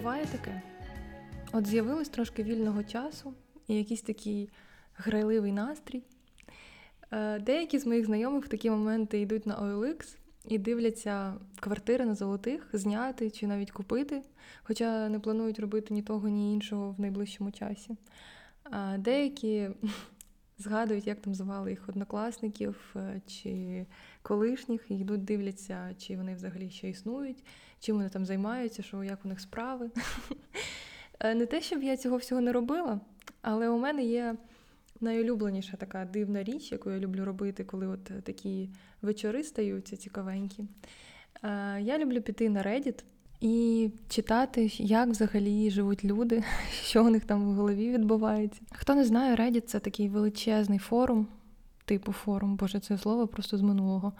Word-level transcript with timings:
Буває 0.00 0.26
таке. 0.26 0.62
От 1.52 1.66
з'явилось 1.66 2.08
трошки 2.08 2.42
вільного 2.42 2.84
часу 2.84 3.34
і 3.68 3.74
якийсь 3.74 4.02
такий 4.02 4.50
грайливий 4.94 5.52
настрій. 5.52 6.02
Е, 7.12 7.38
деякі 7.38 7.78
з 7.78 7.86
моїх 7.86 8.06
знайомих 8.06 8.44
в 8.44 8.48
такі 8.48 8.70
моменти 8.70 9.20
йдуть 9.20 9.46
на 9.46 9.56
OLX 9.56 10.16
і 10.48 10.58
дивляться 10.58 11.34
квартири 11.60 12.04
на 12.04 12.14
золотих, 12.14 12.68
зняти 12.72 13.30
чи 13.30 13.46
навіть 13.46 13.70
купити, 13.70 14.22
хоча 14.62 15.08
не 15.08 15.20
планують 15.20 15.60
робити 15.60 15.94
ні 15.94 16.02
того, 16.02 16.28
ні 16.28 16.54
іншого 16.54 16.92
в 16.92 17.00
найближчому 17.00 17.50
часі. 17.50 17.96
Деякі 18.98 19.68
згадують, 20.58 21.06
як 21.06 21.20
там 21.20 21.34
звали 21.34 21.70
їх 21.70 21.88
однокласників 21.88 22.94
е, 22.96 23.20
чи 23.26 23.86
колишніх, 24.22 24.90
і 24.90 24.98
йдуть, 24.98 25.24
дивляться, 25.24 25.94
чи 25.98 26.16
вони 26.16 26.34
взагалі 26.34 26.70
ще 26.70 26.88
існують, 26.88 27.44
чим 27.80 27.96
вони 27.96 28.08
там 28.08 28.26
займаються, 28.26 28.82
що 28.82 29.04
як 29.04 29.24
у 29.24 29.28
них 29.28 29.40
справи. 29.40 29.90
Е, 31.22 31.34
не 31.34 31.46
те, 31.46 31.60
щоб 31.60 31.82
я 31.82 31.96
цього 31.96 32.16
всього 32.16 32.40
не 32.40 32.52
робила, 32.52 33.00
але 33.42 33.68
у 33.68 33.78
мене 33.78 34.04
є 34.04 34.36
найулюбленіша 35.00 35.76
така 35.76 36.04
дивна 36.04 36.42
річ, 36.42 36.72
яку 36.72 36.90
я 36.90 36.98
люблю 36.98 37.24
робити, 37.24 37.64
коли 37.64 37.86
от 37.86 38.04
такі 38.04 38.68
вечори 39.02 39.44
стаються 39.44 39.96
цікавенькі. 39.96 40.64
Е, 41.42 41.80
я 41.80 41.98
люблю 41.98 42.20
піти 42.20 42.50
на 42.50 42.62
Reddit 42.62 43.04
і 43.40 43.90
читати, 44.08 44.70
як 44.78 45.08
взагалі 45.08 45.70
живуть 45.70 46.04
люди, 46.04 46.44
що 46.82 47.04
у 47.04 47.10
них 47.10 47.24
там 47.24 47.52
в 47.52 47.54
голові 47.54 47.92
відбувається. 47.92 48.60
Хто 48.72 48.94
не 48.94 49.04
знає, 49.04 49.36
Reddit— 49.36 49.60
це 49.66 49.80
такий 49.80 50.08
величезний 50.08 50.78
форум, 50.78 51.26
типу 51.84 52.12
форум, 52.12 52.56
боже, 52.56 52.80
це 52.80 52.98
слово 52.98 53.26
просто 53.26 53.56
з 53.56 53.62
минулого, 53.62 54.12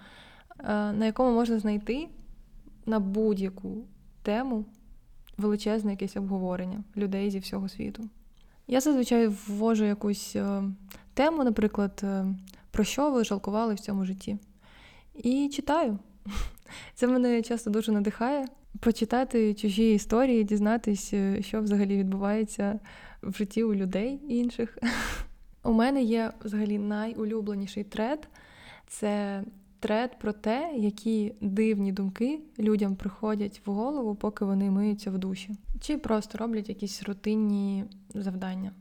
е, 0.59 0.65
на 0.93 1.06
якому 1.06 1.34
можна 1.34 1.59
знайти 1.59 2.09
на 2.91 3.01
будь-яку 3.01 3.85
тему 4.23 4.65
величезне 5.39 5.91
якесь 5.91 6.17
обговорення 6.17 6.85
людей 6.97 7.31
зі 7.31 7.39
всього 7.39 7.69
світу. 7.69 8.09
Я 8.67 8.81
зазвичай 8.81 9.27
ввожу 9.27 9.85
якусь 9.85 10.37
е, 10.37 10.63
тему, 11.15 11.45
наприклад, 11.45 12.01
е, 12.05 12.27
про 12.71 12.85
що 12.85 13.11
ви 13.11 13.25
жалкували 13.25 13.75
в 13.75 13.81
цьому 13.81 14.05
житті. 14.05 14.39
І 15.15 15.49
читаю. 15.49 15.99
Це 16.95 17.07
мене 17.07 17.43
часто 17.43 17.71
дуже 17.71 17.93
надихає 17.93 18.47
почитати 18.81 19.55
чужі 19.55 19.95
історії, 19.95 20.45
дізнатись, 20.45 21.11
е, 21.13 21.43
що 21.43 21.61
взагалі 21.61 21.97
відбувається 21.97 22.81
в 23.23 23.37
житті 23.37 23.65
у 23.65 23.75
людей 23.75 24.21
інших. 24.29 24.79
У 25.63 25.73
мене 25.73 26.03
є 26.03 26.33
взагалі 26.45 26.79
найулюбленіший 26.79 27.85
тред 27.85 28.29
це 28.87 29.43
тред 29.81 30.19
про 30.19 30.33
те, 30.33 30.73
які 30.77 31.34
дивні 31.41 31.92
думки 31.92 32.41
людям 32.59 32.97
приходять 32.97 33.62
в 33.67 33.70
голову, 33.70 34.14
поки 34.14 34.45
вони 34.45 34.70
миються 34.70 35.11
в 35.11 35.19
душі, 35.19 35.50
чи 35.81 35.98
просто 35.98 36.39
роблять 36.39 36.69
якісь 36.69 37.03
рутинні 37.03 37.84
завдання. 38.14 38.72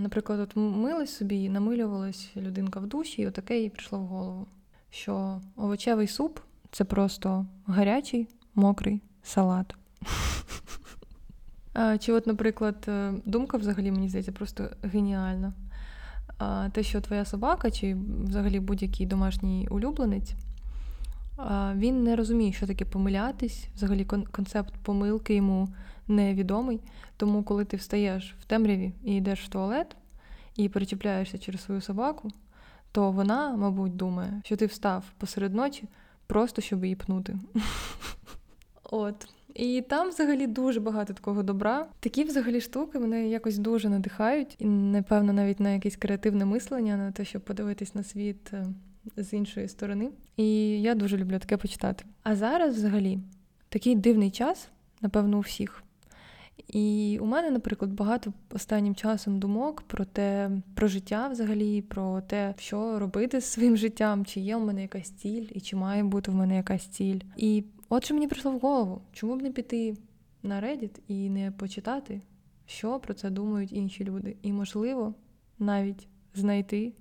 Наприклад, 0.00 0.40
от 0.40 0.56
милась 0.56 1.16
собі, 1.16 1.48
намилювалась 1.48 2.30
людинка 2.36 2.80
в 2.80 2.86
душі, 2.86 3.22
і 3.22 3.26
отаке 3.26 3.60
їй 3.60 3.70
прийшло 3.70 3.98
в 3.98 4.06
голову, 4.06 4.46
що 4.90 5.40
овочевий 5.56 6.06
суп 6.06 6.38
це 6.70 6.84
просто 6.84 7.46
гарячий, 7.66 8.28
мокрий 8.54 9.02
салат. 9.22 9.74
Чи, 11.98 12.12
от, 12.12 12.26
наприклад, 12.26 12.84
е, 12.88 13.14
думка 13.24 13.56
взагалі, 13.56 13.92
мені 13.92 14.08
здається, 14.08 14.32
просто 14.32 14.70
геніальна. 14.82 15.52
Те, 16.72 16.82
що 16.82 17.00
твоя 17.00 17.24
собака, 17.24 17.70
чи 17.70 17.96
взагалі 18.24 18.60
будь-який 18.60 19.06
домашній 19.06 19.68
улюбленець, 19.70 20.34
він 21.74 22.04
не 22.04 22.16
розуміє, 22.16 22.52
що 22.52 22.66
таке 22.66 22.84
помилятись. 22.84 23.68
Взагалі, 23.74 24.04
концепт 24.04 24.74
помилки 24.82 25.34
йому 25.34 25.68
невідомий. 26.08 26.80
Тому, 27.16 27.42
коли 27.42 27.64
ти 27.64 27.76
встаєш 27.76 28.34
в 28.40 28.44
темряві 28.44 28.92
і 29.04 29.14
йдеш 29.14 29.40
в 29.44 29.48
туалет 29.48 29.96
і 30.56 30.68
перечіпляєшся 30.68 31.38
через 31.38 31.62
свою 31.62 31.80
собаку, 31.80 32.30
то 32.92 33.10
вона, 33.10 33.56
мабуть, 33.56 33.96
думає, 33.96 34.40
що 34.44 34.56
ти 34.56 34.66
встав 34.66 35.04
посеред 35.18 35.54
ночі 35.54 35.88
просто 36.26 36.62
щоб 36.62 36.84
її 36.84 36.96
пнути. 36.96 37.38
От. 38.82 39.28
І 39.54 39.82
там 39.88 40.08
взагалі 40.08 40.46
дуже 40.46 40.80
багато 40.80 41.12
такого 41.12 41.42
добра. 41.42 41.86
Такі 42.00 42.24
взагалі 42.24 42.60
штуки 42.60 42.98
мене 42.98 43.28
якось 43.28 43.58
дуже 43.58 43.88
надихають, 43.88 44.56
і 44.58 44.66
напевно 44.66 45.32
навіть 45.32 45.60
на 45.60 45.70
якесь 45.70 45.96
креативне 45.96 46.44
мислення, 46.44 46.96
на 46.96 47.12
те, 47.12 47.24
щоб 47.24 47.42
подивитись 47.42 47.94
на 47.94 48.02
світ 48.02 48.52
е, 48.52 48.66
з 49.16 49.32
іншої 49.32 49.68
сторони. 49.68 50.10
І 50.36 50.80
я 50.82 50.94
дуже 50.94 51.16
люблю 51.16 51.38
таке 51.38 51.56
почитати. 51.56 52.04
А 52.22 52.36
зараз, 52.36 52.76
взагалі, 52.76 53.18
такий 53.68 53.94
дивний 53.94 54.30
час, 54.30 54.68
напевно, 55.00 55.36
у 55.36 55.40
всіх. 55.40 55.82
І 56.68 57.18
у 57.20 57.26
мене, 57.26 57.50
наприклад, 57.50 57.92
багато 57.92 58.32
останнім 58.50 58.94
часом 58.94 59.38
думок 59.38 59.82
про 59.82 60.04
те, 60.04 60.50
про 60.74 60.88
життя 60.88 61.28
взагалі, 61.28 61.82
про 61.82 62.20
те, 62.20 62.54
що 62.58 62.98
робити 62.98 63.40
з 63.40 63.44
своїм 63.44 63.76
життям, 63.76 64.24
чи 64.26 64.40
є 64.40 64.56
у 64.56 64.64
мене 64.64 64.82
якась 64.82 65.10
ціль, 65.10 65.46
і 65.50 65.60
чи 65.60 65.76
має 65.76 66.04
бути 66.04 66.30
в 66.30 66.34
мене 66.34 66.56
якась 66.56 66.86
ціль. 66.86 67.20
І 67.36 67.64
от 67.94 68.04
що 68.04 68.14
мені 68.14 68.28
прийшло 68.28 68.52
в 68.52 68.58
голову, 68.58 69.02
чому 69.12 69.36
б 69.36 69.42
не 69.42 69.50
піти 69.50 69.96
на 70.42 70.60
Reddit 70.60 71.00
і 71.08 71.30
не 71.30 71.50
почитати, 71.50 72.22
що 72.66 73.00
про 73.00 73.14
це 73.14 73.30
думають 73.30 73.72
інші 73.72 74.04
люди, 74.04 74.36
і, 74.42 74.52
можливо, 74.52 75.14
навіть 75.58 76.08
знайти 76.34 76.92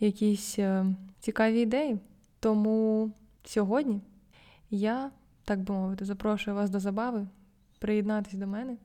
якісь 0.00 0.58
е, 0.58 0.86
цікаві 1.20 1.60
ідеї. 1.60 1.98
Тому 2.40 3.10
сьогодні 3.44 4.00
я, 4.70 5.10
так 5.44 5.60
би 5.60 5.74
мовити, 5.74 6.04
запрошую 6.04 6.56
вас 6.56 6.70
до 6.70 6.80
забави, 6.80 7.26
приєднатися 7.78 8.36
до 8.36 8.46
мене 8.46 8.76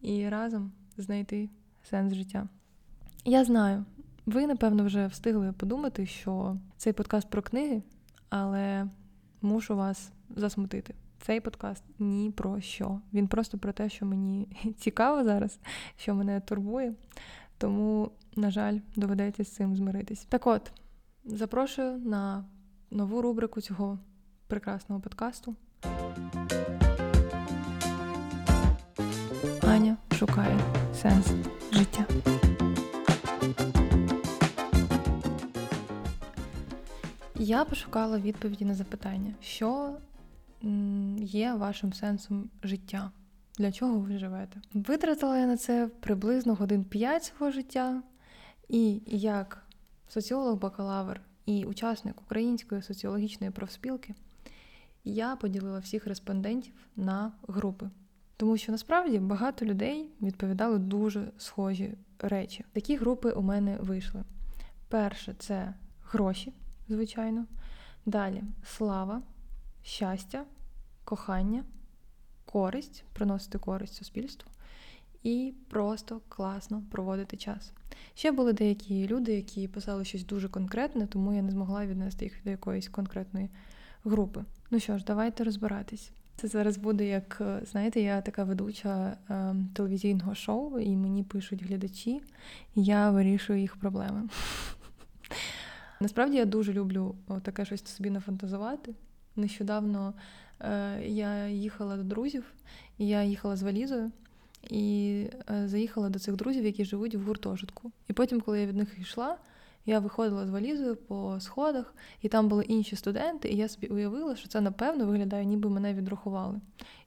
і 0.00 0.28
разом 0.28 0.72
знайти 0.96 1.48
сенс 1.90 2.14
життя. 2.14 2.48
Я 3.24 3.44
знаю, 3.44 3.84
ви, 4.26 4.46
напевно, 4.46 4.84
вже 4.84 5.06
встигли 5.06 5.52
подумати, 5.52 6.06
що 6.06 6.56
цей 6.76 6.92
подкаст 6.92 7.30
про 7.30 7.42
книги, 7.42 7.82
але 8.30 8.88
мушу 9.42 9.76
вас 9.76 10.12
засмутити. 10.36 10.94
Цей 11.20 11.40
подкаст 11.40 11.84
ні 11.98 12.30
про 12.30 12.60
що. 12.60 13.00
Він 13.12 13.28
просто 13.28 13.58
про 13.58 13.72
те, 13.72 13.88
що 13.88 14.06
мені 14.06 14.48
цікаво 14.78 15.24
зараз, 15.24 15.58
що 15.96 16.14
мене 16.14 16.40
турбує. 16.40 16.94
Тому, 17.58 18.10
на 18.36 18.50
жаль, 18.50 18.78
доведеться 18.96 19.44
з 19.44 19.48
цим 19.48 19.76
змиритись. 19.76 20.24
Так 20.24 20.46
от, 20.46 20.72
запрошую 21.24 21.98
на 21.98 22.44
нову 22.90 23.22
рубрику 23.22 23.60
цього 23.60 23.98
прекрасного 24.46 25.00
подкасту. 25.00 25.54
Аня 29.62 29.96
шукає 30.12 30.60
сенс 30.94 31.32
життя. 31.72 32.06
Я 37.34 37.64
пошукала 37.64 38.18
відповіді 38.18 38.64
на 38.64 38.74
запитання, 38.74 39.34
що 39.40 39.96
є 41.18 41.54
вашим 41.54 41.92
сенсом 41.92 42.50
життя, 42.62 43.10
для 43.58 43.72
чого 43.72 43.98
ви 43.98 44.18
живете. 44.18 44.60
Витратила 44.74 45.38
я 45.38 45.46
на 45.46 45.56
це 45.56 45.90
приблизно 46.00 46.54
годин 46.54 46.84
5 46.84 47.24
свого 47.24 47.52
життя, 47.52 48.02
і 48.68 49.02
як 49.06 49.66
соціолог-бакалавр 50.08 51.20
і 51.46 51.64
учасник 51.64 52.20
Української 52.20 52.82
соціологічної 52.82 53.50
профспілки 53.50 54.14
я 55.04 55.36
поділила 55.36 55.78
всіх 55.78 56.06
респондентів 56.06 56.74
на 56.96 57.32
групи. 57.48 57.90
Тому 58.36 58.56
що 58.56 58.72
насправді 58.72 59.18
багато 59.18 59.64
людей 59.64 60.10
відповідали 60.22 60.78
дуже 60.78 61.32
схожі 61.38 61.94
речі. 62.18 62.64
Такі 62.72 62.96
групи 62.96 63.30
у 63.30 63.42
мене 63.42 63.76
вийшли. 63.80 64.24
Перше 64.88 65.34
це 65.38 65.74
гроші, 66.04 66.52
звичайно. 66.88 67.46
Далі 68.06 68.42
слава, 68.64 69.22
щастя, 69.82 70.44
кохання, 71.04 71.64
користь, 72.44 73.04
приносити 73.12 73.58
користь 73.58 73.94
суспільству 73.94 74.50
і 75.24 75.54
просто 75.68 76.20
класно 76.28 76.82
проводити 76.90 77.36
час. 77.36 77.72
Ще 78.14 78.32
були 78.32 78.52
деякі 78.52 79.06
люди, 79.06 79.34
які 79.34 79.68
писали 79.68 80.04
щось 80.04 80.26
дуже 80.26 80.48
конкретне, 80.48 81.06
тому 81.06 81.32
я 81.32 81.42
не 81.42 81.50
змогла 81.50 81.86
віднести 81.86 82.24
їх 82.24 82.34
до 82.44 82.50
якоїсь 82.50 82.88
конкретної 82.88 83.50
групи. 84.04 84.44
Ну 84.70 84.80
що 84.80 84.98
ж, 84.98 85.04
давайте 85.04 85.44
розбиратись. 85.44 86.10
Це 86.36 86.48
зараз 86.48 86.76
буде 86.76 87.06
як, 87.06 87.42
знаєте, 87.70 88.00
я 88.00 88.20
така 88.20 88.44
ведуча 88.44 89.16
е, 89.30 89.54
телевізійного 89.74 90.34
шоу, 90.34 90.78
і 90.78 90.96
мені 90.96 91.22
пишуть 91.22 91.62
глядачі, 91.62 92.22
і 92.74 92.84
я 92.84 93.10
вирішую 93.10 93.60
їх 93.60 93.76
проблеми. 93.76 94.28
Насправді 96.00 96.36
я 96.36 96.44
дуже 96.44 96.72
люблю 96.72 97.14
таке 97.42 97.64
щось 97.64 97.84
собі 97.84 98.10
нафантазувати. 98.10 98.94
Нещодавно 99.36 100.14
е, 100.60 101.02
я 101.06 101.48
їхала 101.48 101.96
до 101.96 102.02
друзів, 102.02 102.44
і 102.98 103.08
я 103.08 103.22
їхала 103.22 103.56
з 103.56 103.62
валізою 103.62 104.10
і 104.70 105.26
е, 105.50 105.68
заїхала 105.68 106.08
до 106.08 106.18
цих 106.18 106.36
друзів, 106.36 106.64
які 106.64 106.84
живуть 106.84 107.14
в 107.14 107.20
гуртожитку. 107.20 107.90
І 108.08 108.12
потім, 108.12 108.40
коли 108.40 108.60
я 108.60 108.66
від 108.66 108.76
них 108.76 108.98
йшла, 108.98 109.36
я 109.86 109.98
виходила 109.98 110.46
з 110.46 110.50
валізою 110.50 110.96
по 110.96 111.36
сходах, 111.40 111.94
і 112.22 112.28
там 112.28 112.48
були 112.48 112.64
інші 112.64 112.96
студенти, 112.96 113.48
і 113.48 113.56
я 113.56 113.68
собі 113.68 113.86
уявила, 113.86 114.36
що 114.36 114.48
це 114.48 114.60
напевно 114.60 115.06
виглядає, 115.06 115.44
ніби 115.44 115.70
мене 115.70 115.94
відрахували. 115.94 116.60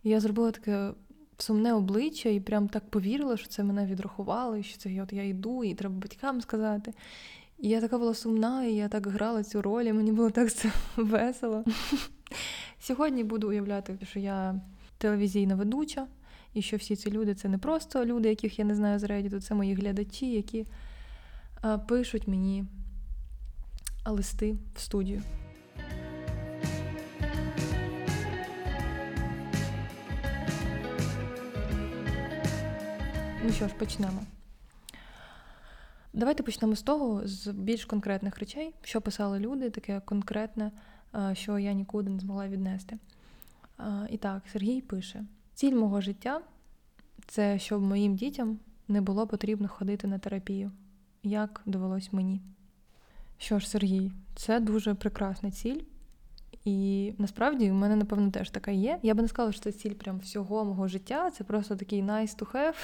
І 0.04 0.10
я 0.10 0.20
зробила 0.20 0.52
таке 0.52 0.92
сумне 1.38 1.74
обличчя 1.74 2.30
і 2.30 2.40
прям 2.40 2.68
так 2.68 2.90
повірила, 2.90 3.38
що 3.38 3.48
це 3.48 3.64
мене 3.64 3.86
відрахували, 3.86 4.64
що 4.64 4.78
це 4.78 5.02
от 5.04 5.14
я 5.14 5.24
йду, 5.24 5.64
і 5.64 5.74
треба 5.74 5.96
батькам 5.96 6.42
сказати. 6.42 6.94
І 7.60 7.70
я 7.70 7.82
така 7.82 7.98
була 7.98 8.14
сумна, 8.14 8.66
і 8.66 8.74
я 8.74 8.88
так 8.88 9.08
грала 9.08 9.44
цю 9.44 9.62
роль, 9.62 9.84
і 9.84 9.94
мені 9.94 10.12
було 10.12 10.30
так 10.30 10.50
весело. 10.98 11.64
Сьогодні 12.80 13.24
буду 13.24 13.50
уявляти, 13.50 13.98
що 14.04 14.20
я 14.20 14.62
телевізійна 14.98 15.56
ведуча, 15.56 16.08
і 16.54 16.62
що 16.62 16.78
всі 16.78 16.96
ці 16.96 17.12
люди 17.12 17.36
це 17.36 17.50
не 17.50 17.58
просто 17.58 18.06
люди, 18.06 18.30
яких 18.30 18.60
я 18.60 18.66
не 18.66 18.76
знаю 18.76 19.00
з 19.00 19.04
Reddit, 19.04 19.40
це 19.40 19.56
мої 19.56 19.74
глядачі, 19.74 20.32
які 20.32 20.66
пишуть 21.88 22.28
мені 22.28 22.66
листи 24.06 24.56
в 24.76 24.80
студію. 24.80 25.22
Ну 33.44 33.54
що 33.54 33.68
ж, 33.68 33.74
почнемо. 33.74 34.24
Давайте 36.14 36.44
почнемо 36.44 36.76
з 36.76 36.82
того, 36.82 37.22
з 37.28 37.48
більш 37.48 37.86
конкретних 37.86 38.40
речей, 38.40 38.74
що 38.82 39.02
писали 39.02 39.40
люди, 39.40 39.70
таке 39.70 40.02
конкретне, 40.06 40.72
що 41.34 41.60
я 41.60 41.74
нікуди 41.74 42.10
не 42.10 42.20
змогла 42.20 42.48
віднести. 42.48 42.98
І 44.10 44.18
так, 44.18 44.42
Сергій 44.52 44.82
пише: 44.82 45.26
ціль 45.54 45.76
мого 45.76 46.02
життя 46.02 46.42
це 47.28 47.60
щоб 47.60 47.82
моїм 47.82 48.16
дітям 48.16 48.60
не 48.88 49.02
було 49.02 49.28
потрібно 49.28 49.68
ходити 49.68 50.08
на 50.08 50.20
терапію, 50.20 50.72
як 51.24 51.62
довелось 51.66 52.14
мені. 52.14 52.42
Що 53.38 53.60
ж, 53.60 53.70
Сергій, 53.70 54.12
це 54.36 54.60
дуже 54.60 54.94
прекрасна 54.94 55.52
ціль. 55.52 55.82
І 56.66 57.14
насправді 57.18 57.72
в 57.72 57.74
мене, 57.74 57.96
напевно, 57.96 58.32
теж 58.32 58.50
така 58.50 58.72
є. 58.72 59.00
Я 59.04 59.14
би 59.14 59.22
не 59.22 59.28
сказала, 59.28 59.52
що 59.52 59.62
це 59.62 59.72
ціль 59.72 59.94
прям 59.94 60.20
всього 60.20 60.66
мого 60.66 60.88
життя. 60.88 61.32
Це 61.32 61.44
просто 61.44 61.76
такий 61.76 62.04
nice 62.04 62.40
to 62.40 62.52
have. 62.52 62.76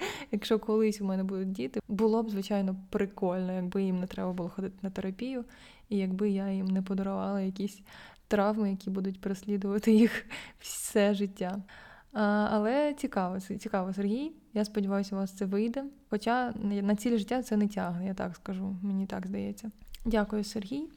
Якщо 0.32 0.58
колись 0.58 1.00
у 1.00 1.04
мене 1.04 1.24
будуть 1.24 1.52
діти, 1.52 1.80
було 1.88 2.22
б, 2.22 2.30
звичайно, 2.30 2.76
прикольно, 2.90 3.52
якби 3.52 3.82
їм 3.82 4.00
не 4.00 4.06
треба 4.06 4.32
було 4.32 4.48
ходити 4.48 4.76
на 4.82 4.90
терапію, 4.90 5.44
і 5.88 5.96
якби 5.96 6.30
я 6.30 6.50
їм 6.50 6.66
не 6.66 6.82
подарувала 6.82 7.40
якісь 7.40 7.80
травми, 8.28 8.70
які 8.70 8.90
будуть 8.90 9.20
переслідувати 9.20 9.92
їх 9.92 10.26
все 10.58 11.14
життя. 11.14 11.62
А, 12.12 12.48
Але 12.50 12.94
цікаво, 12.94 13.40
цікаво, 13.40 13.92
Сергій. 13.92 14.32
Я 14.54 14.64
сподіваюся, 14.64 15.16
у 15.16 15.18
вас 15.18 15.32
це 15.32 15.44
вийде. 15.44 15.84
Хоча 16.10 16.52
на 16.62 16.96
цілі 16.96 17.18
життя 17.18 17.42
це 17.42 17.56
не 17.56 17.68
тягне, 17.68 18.06
я 18.06 18.14
так 18.14 18.36
скажу, 18.36 18.76
мені 18.82 19.06
так 19.06 19.26
здається. 19.26 19.70
Дякую, 20.04 20.44
Сергій. 20.44 20.88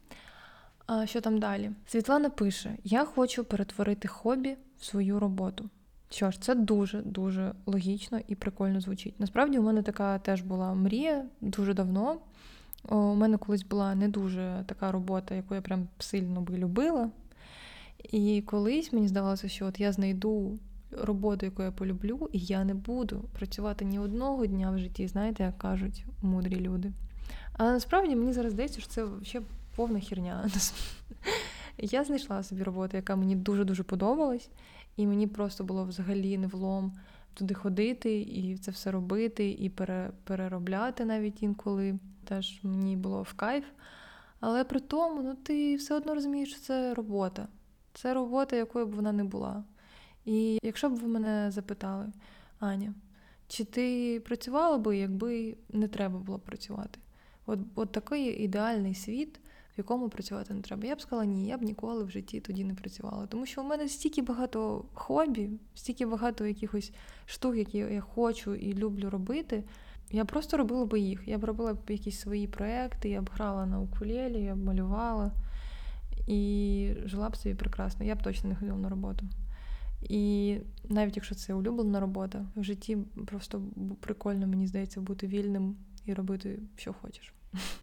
А 0.86 1.06
Що 1.06 1.20
там 1.20 1.38
далі? 1.38 1.70
Світлана 1.86 2.30
пише: 2.30 2.76
Я 2.84 3.04
хочу 3.04 3.44
перетворити 3.44 4.08
хобі 4.08 4.56
в 4.78 4.84
свою 4.84 5.20
роботу. 5.20 5.70
Що 6.12 6.30
ж, 6.30 6.40
це 6.40 6.54
дуже-дуже 6.54 7.52
логічно 7.66 8.20
і 8.28 8.34
прикольно 8.34 8.80
звучить. 8.80 9.14
Насправді, 9.18 9.58
у 9.58 9.62
мене 9.62 9.82
така 9.82 10.18
теж 10.18 10.42
була 10.42 10.74
мрія 10.74 11.24
дуже 11.40 11.74
давно. 11.74 12.16
У 12.88 12.96
мене 12.96 13.36
колись 13.36 13.62
була 13.62 13.94
не 13.94 14.08
дуже 14.08 14.64
така 14.66 14.92
робота, 14.92 15.34
яку 15.34 15.54
я 15.54 15.60
прям 15.60 15.88
сильно 15.98 16.40
би 16.40 16.58
любила. 16.58 17.10
І 18.12 18.42
колись 18.46 18.92
мені 18.92 19.08
здавалося, 19.08 19.48
що 19.48 19.66
от 19.66 19.80
я 19.80 19.92
знайду 19.92 20.58
роботу, 20.90 21.46
яку 21.46 21.62
я 21.62 21.70
полюблю, 21.70 22.28
і 22.32 22.38
я 22.38 22.64
не 22.64 22.74
буду 22.74 23.24
працювати 23.32 23.84
ні 23.84 23.98
одного 23.98 24.46
дня 24.46 24.70
в 24.70 24.78
житті, 24.78 25.08
знаєте, 25.08 25.42
як 25.42 25.58
кажуть 25.58 26.04
мудрі 26.22 26.56
люди. 26.60 26.92
Але 27.52 27.72
насправді 27.72 28.16
мені 28.16 28.32
зараз 28.32 28.52
здається, 28.52 28.80
що 28.80 28.90
це 28.90 29.06
ще 29.22 29.42
повна 29.76 30.00
херня. 30.00 30.50
Я 31.78 32.04
знайшла 32.04 32.42
собі 32.42 32.62
роботу, 32.62 32.96
яка 32.96 33.16
мені 33.16 33.36
дуже-дуже 33.36 33.82
подобалась, 33.82 34.48
і 34.96 35.06
мені 35.06 35.26
просто 35.26 35.64
було 35.64 35.84
взагалі 35.84 36.38
не 36.38 36.46
влом 36.46 36.92
туди 37.34 37.54
ходити 37.54 38.20
і 38.20 38.56
це 38.56 38.70
все 38.70 38.90
робити, 38.90 39.50
і 39.50 39.70
переробляти 40.24 41.04
навіть 41.04 41.42
інколи. 41.42 41.98
Теж 42.24 42.60
мені 42.62 42.96
було 42.96 43.22
в 43.22 43.32
кайф. 43.32 43.64
Але 44.40 44.64
при 44.64 44.80
тому, 44.80 45.22
ну 45.22 45.34
ти 45.34 45.76
все 45.76 45.94
одно 45.94 46.14
розумієш, 46.14 46.50
що 46.50 46.60
це 46.60 46.94
робота. 46.94 47.48
Це 47.94 48.14
робота, 48.14 48.56
якою 48.56 48.86
б 48.86 48.94
вона 48.94 49.12
не 49.12 49.24
була. 49.24 49.64
І 50.24 50.58
якщо 50.62 50.90
б 50.90 50.94
ви 50.94 51.08
мене 51.08 51.50
запитали, 51.50 52.12
Аня, 52.58 52.94
чи 53.48 53.64
ти 53.64 54.20
працювала 54.20 54.78
би, 54.78 54.96
якби 54.96 55.56
не 55.72 55.88
треба 55.88 56.18
було 56.18 56.38
працювати? 56.38 56.98
От 57.46 57.58
от 57.74 57.92
такий 57.92 58.42
ідеальний 58.44 58.94
світ, 58.94 59.40
в 59.74 59.78
якому 59.78 60.08
працювати 60.08 60.54
не 60.54 60.60
треба. 60.60 60.86
Я 60.86 60.94
б 60.94 61.00
сказала, 61.00 61.24
ні, 61.24 61.46
я 61.46 61.58
б 61.58 61.62
ніколи 61.62 62.04
в 62.04 62.10
житті 62.10 62.40
тоді 62.40 62.64
не 62.64 62.74
працювала. 62.74 63.26
Тому 63.26 63.46
що 63.46 63.62
у 63.62 63.64
мене 63.64 63.88
стільки 63.88 64.22
багато 64.22 64.84
хобі, 64.94 65.50
стільки 65.74 66.06
багато 66.06 66.46
якихось 66.46 66.92
штук, 67.26 67.56
які 67.56 67.78
я 67.78 68.00
хочу 68.00 68.54
і 68.54 68.74
люблю 68.74 69.10
робити. 69.10 69.64
Я 70.10 70.24
просто 70.24 70.56
робила 70.56 70.84
би 70.84 71.00
їх. 71.00 71.28
Я 71.28 71.38
б 71.38 71.44
робила 71.44 71.74
б 71.74 71.78
якісь 71.88 72.20
свої 72.20 72.46
проекти, 72.46 73.08
я 73.08 73.22
б 73.22 73.30
грала 73.34 73.66
на 73.66 73.80
укулелі, 73.80 74.42
я 74.42 74.54
б 74.54 74.64
малювала 74.64 75.32
і 76.26 76.94
жила 77.04 77.30
б 77.30 77.36
собі 77.36 77.54
прекрасно. 77.54 78.06
Я 78.06 78.14
б 78.14 78.22
точно 78.22 78.48
не 78.48 78.56
ходила 78.56 78.78
на 78.78 78.88
роботу. 78.88 79.26
І 80.02 80.56
навіть 80.88 81.16
якщо 81.16 81.34
це 81.34 81.54
улюблена 81.54 82.00
робота, 82.00 82.46
в 82.56 82.64
житті 82.64 82.98
просто 83.26 83.62
прикольно, 84.00 84.46
мені 84.46 84.66
здається, 84.66 85.00
бути 85.00 85.26
вільним 85.26 85.76
і 86.06 86.14
робити, 86.14 86.58
що 86.76 86.92
хочеш. 86.92 87.34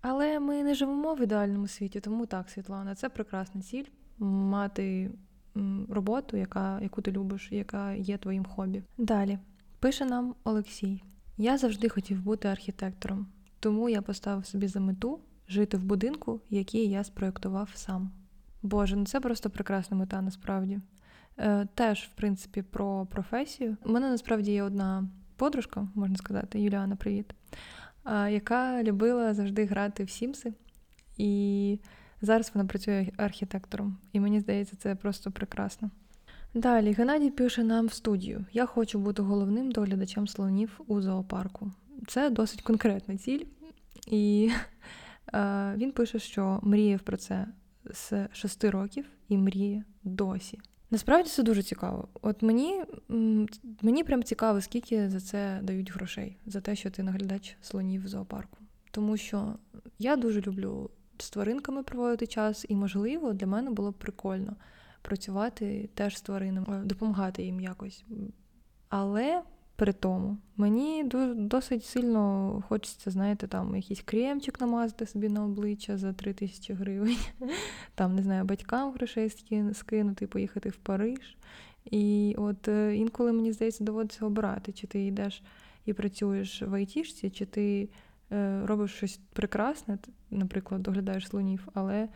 Але 0.02 0.40
ми 0.40 0.64
не 0.64 0.74
живемо 0.74 1.14
в 1.14 1.22
ідеальному 1.22 1.68
світі, 1.68 2.00
тому 2.00 2.26
так, 2.26 2.50
Світлана, 2.50 2.96
це 2.96 3.10
прекрасна 3.10 3.62
ціль 3.62 3.86
мати 4.20 5.12
роботу, 5.90 6.38
яка, 6.38 6.80
яку 6.82 7.02
ти 7.02 7.12
любиш, 7.12 7.52
яка 7.52 7.92
є 7.92 8.18
твоїм 8.18 8.46
хобі. 8.46 8.84
Далі 8.98 9.40
пише 9.80 10.06
нам 10.06 10.36
Олексій: 10.44 11.04
я 11.38 11.58
завжди 11.58 11.90
хотів 11.90 12.22
бути 12.22 12.48
архітектором, 12.48 13.28
тому 13.60 13.90
я 13.90 14.02
поставив 14.02 14.46
собі 14.46 14.68
за 14.68 14.80
мету 14.80 15.20
жити 15.48 15.78
в 15.78 15.84
будинку, 15.84 16.42
який 16.50 16.90
я 16.90 17.04
спроєктував 17.04 17.70
сам. 17.74 18.12
Боже, 18.62 18.96
ну 18.96 19.06
це 19.06 19.20
просто 19.20 19.50
прекрасна 19.50 19.98
мета 19.98 20.22
насправді. 20.22 20.80
Е, 21.38 21.68
Теж, 21.76 22.10
в 22.14 22.18
принципі, 22.18 22.62
про 22.62 23.06
професію. 23.06 23.78
У 23.86 23.92
мене 23.92 24.10
насправді 24.10 24.52
є 24.52 24.64
одна 24.64 25.10
подружка, 25.36 25.88
можна 25.96 26.16
сказати, 26.16 26.62
Юліана, 26.62 26.96
привіт 26.96 27.34
яка 28.10 28.84
любила 28.84 29.34
завжди 29.34 29.66
грати 29.66 30.04
в 30.04 30.10
Сімси. 30.10 30.54
І 31.18 31.80
зараз 32.22 32.52
вона 32.54 32.68
працює 32.68 33.08
архітектором. 33.18 33.98
І 34.14 34.20
мені 34.20 34.40
здається, 34.40 34.76
це 34.76 34.96
просто 34.96 35.32
прекрасно. 35.32 35.90
Далі 36.54 36.92
Геннадій 36.92 37.30
пише 37.30 37.64
нам 37.64 37.88
в 37.88 37.94
студію: 37.94 38.46
Я 38.54 38.66
хочу 38.66 39.00
бути 39.00 39.22
головним 39.22 39.72
доглядачем 39.72 40.28
слонів 40.28 40.82
у 40.88 41.02
зоопарку. 41.02 41.72
Це 42.08 42.30
досить 42.30 42.62
конкретна 42.62 43.18
ціль. 43.18 43.46
І 44.08 44.52
е, 45.34 45.74
він 45.78 45.92
пише, 45.92 46.20
що 46.20 46.60
мріяв 46.64 47.00
про 47.00 47.18
це 47.18 47.48
з 47.86 48.28
шести 48.34 48.70
років 48.70 49.06
і 49.28 49.38
мріє 49.38 49.84
досі. 50.04 50.60
Насправді 50.92 51.30
це 51.30 51.44
дуже 51.44 51.64
цікаво. 51.64 52.08
От 52.22 52.42
мені 52.42 52.84
мені 53.82 54.04
прям 54.04 54.24
цікаво, 54.24 54.62
скільки 54.62 55.10
за 55.10 55.20
це 55.20 55.60
дають 55.64 55.94
грошей, 55.94 56.38
за 56.46 56.62
те, 56.62 56.76
що 56.76 56.92
ти 56.92 57.04
наглядач 57.04 57.58
слонів 57.62 58.04
в 58.04 58.08
зоопарку. 58.08 58.58
Тому 58.92 59.18
що 59.18 59.56
я 60.00 60.16
дуже 60.16 60.42
люблю 60.42 60.90
з 61.18 61.30
тваринками 61.30 61.84
проводити 61.84 62.28
час, 62.28 62.66
і, 62.70 62.76
можливо, 62.76 63.34
для 63.34 63.48
мене 63.48 63.72
було 63.72 63.92
б 63.92 63.94
прикольно 63.94 64.56
працювати 65.02 65.90
теж 65.94 66.18
з 66.18 66.22
тваринами, 66.22 66.86
допомагати 66.86 67.44
їм 67.44 67.60
якось. 67.60 68.06
Але 68.90 69.42
при 69.80 69.94
тому. 69.94 70.38
Мені 70.58 71.04
досить 71.36 71.86
сильно 71.86 72.64
хочеться, 72.68 73.12
знаєте, 73.12 73.48
там 73.48 73.76
якийсь 73.76 74.02
кремчик 74.02 74.62
намазати 74.62 75.06
собі 75.06 75.30
на 75.30 75.46
обличчя 75.46 75.98
за 75.98 76.14
3 76.14 76.34
тисячі 76.34 76.74
гривень. 76.74 77.18
Там, 77.96 78.16
не 78.16 78.24
знаю, 78.24 78.46
батькам 78.46 78.94
грошей 78.94 79.30
скинути, 79.74 80.28
поїхати 80.28 80.70
в 80.70 80.76
Париж. 80.76 81.38
І 81.86 82.36
от 82.38 82.68
е, 82.68 82.96
інколи 82.96 83.32
мені 83.34 83.52
здається, 83.52 83.84
доводиться 83.84 84.26
обирати, 84.26 84.72
чи 84.72 84.88
ти 84.88 85.06
йдеш 85.06 85.44
і 85.86 85.94
працюєш 85.94 86.62
в 86.62 86.74
айтішці, 86.74 87.30
чи 87.30 87.46
ти 87.46 87.90
е, 88.32 88.62
робиш 88.66 88.92
щось 88.92 89.20
прекрасне, 89.34 89.98
наприклад, 90.32 90.84
доглядаєш 90.84 91.28
слонів, 91.28 91.68
але 91.74 92.10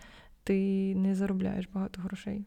ти 0.43 0.55
не 0.96 1.15
заробляєш 1.15 1.70
багато 1.74 2.01
грошей. 2.01 2.46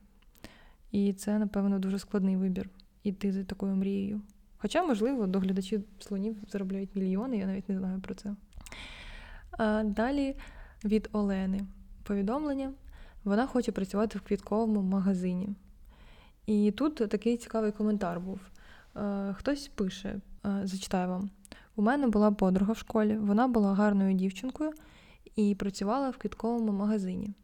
І 0.92 1.12
це, 1.12 1.38
напевно, 1.38 1.78
дуже 1.78 1.99
складний 1.99 2.37
вибір 2.37 2.70
іти 3.02 3.32
за 3.32 3.44
такою 3.44 3.76
мрією. 3.76 4.20
Хоча, 4.59 4.87
можливо, 4.87 5.27
доглядачі 5.27 5.81
слонів 5.99 6.37
заробляють 6.49 6.97
мільйони, 6.97 7.39
я 7.39 7.47
навіть 7.47 7.69
не 7.69 7.79
знаю 7.79 8.01
про 8.01 8.15
це. 8.15 8.35
А 9.51 9.83
Далі 9.85 10.37
від 10.85 11.09
Олени 11.13 11.61
повідомлення. 12.03 12.73
Вона 13.25 13.47
хоче 13.47 13.73
працювати 13.73 14.19
в 14.19 14.23
квітковому 14.23 14.83
магазині. 14.83 15.49
І 16.47 16.71
тут 16.71 16.95
такий 16.95 17.37
цікавий 17.37 17.73
коментар 17.73 18.21
був. 18.21 18.41
Хтось 19.33 19.69
пише, 19.69 20.21
зачитаю 20.63 21.09
вам: 21.09 21.31
у 21.77 21.83
мене 21.83 22.07
була 22.07 22.31
подруга 22.31 22.73
в 22.73 22.79
школі, 22.79 23.17
вона 23.17 23.49
була 23.49 23.75
гарною 23.75 24.15
дівчинкою 24.15 24.73
і 25.37 25.55
працювала 25.55 26.11
в 26.11 26.17
квітковому 26.17 26.73
магазині. 26.73 27.35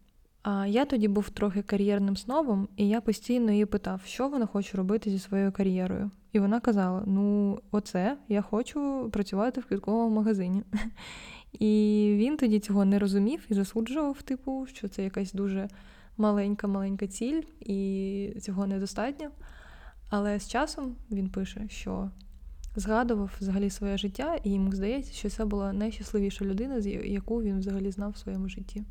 А 0.42 0.66
я 0.66 0.84
тоді 0.84 1.08
був 1.08 1.30
трохи 1.30 1.62
кар'єрним 1.62 2.16
снобом, 2.16 2.68
і 2.76 2.88
я 2.88 3.00
постійно 3.00 3.52
її 3.52 3.66
питав, 3.66 4.00
що 4.04 4.28
вона 4.28 4.46
хоче 4.46 4.76
робити 4.76 5.10
зі 5.10 5.18
своєю 5.18 5.52
кар'єрою. 5.52 6.10
І 6.32 6.38
вона 6.38 6.60
казала: 6.60 7.02
Ну, 7.06 7.58
оце 7.70 8.16
я 8.28 8.42
хочу 8.42 9.10
працювати 9.12 9.60
в 9.60 9.64
квітковому 9.64 10.16
магазині. 10.16 10.62
І 11.52 12.14
він 12.18 12.36
тоді 12.36 12.60
цього 12.60 12.84
не 12.84 12.98
розумів 12.98 13.46
і 13.48 13.54
засуджував, 13.54 14.22
типу, 14.22 14.66
що 14.66 14.88
це 14.88 15.04
якась 15.04 15.32
дуже 15.32 15.68
маленька-маленька 16.16 17.06
ціль, 17.06 17.42
і 17.60 18.36
цього 18.40 18.66
недостатньо. 18.66 19.30
Але 20.10 20.40
з 20.40 20.48
часом 20.48 20.96
він 21.10 21.28
пише, 21.28 21.66
що 21.68 22.10
згадував 22.76 23.30
взагалі 23.40 23.70
своє 23.70 23.98
життя, 23.98 24.38
і 24.44 24.52
йому 24.52 24.72
здається, 24.72 25.12
що 25.12 25.30
це 25.30 25.44
була 25.44 25.72
найщасливіша 25.72 26.44
людина, 26.44 26.76
яку 27.04 27.42
він 27.42 27.58
взагалі 27.58 27.90
знав 27.90 28.10
в 28.10 28.16
своєму 28.16 28.48
житті. 28.48 28.84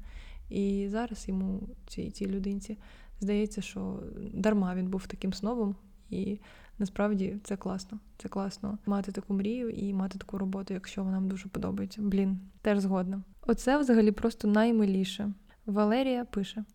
І 0.51 0.88
зараз 0.89 1.27
йому, 1.27 1.70
цій 1.88 2.12
цій 2.12 2.25
людинці, 2.25 2.77
здається, 3.20 3.62
що 3.62 4.03
дарма 4.34 4.75
він 4.75 4.88
був 4.88 5.08
таким 5.08 5.34
снобом, 5.34 5.75
і 6.10 6.39
насправді 6.79 7.38
це 7.43 7.58
класно. 7.58 8.00
Це 8.17 8.29
класно 8.29 8.77
мати 8.86 9.12
таку 9.12 9.34
мрію 9.34 9.70
і 9.70 9.93
мати 9.93 10.17
таку 10.17 10.38
роботу, 10.38 10.74
якщо 10.74 11.03
вона 11.03 11.15
нам 11.15 11.29
дуже 11.29 11.50
подобається. 11.50 12.01
Блін, 12.01 12.39
теж 12.62 12.79
згодна. 12.79 13.22
Оце 13.41 13.77
взагалі 13.77 14.12
просто 14.12 14.48
наймиліше. 14.48 15.34
Валерія 15.65 16.25
пише: 16.25 16.65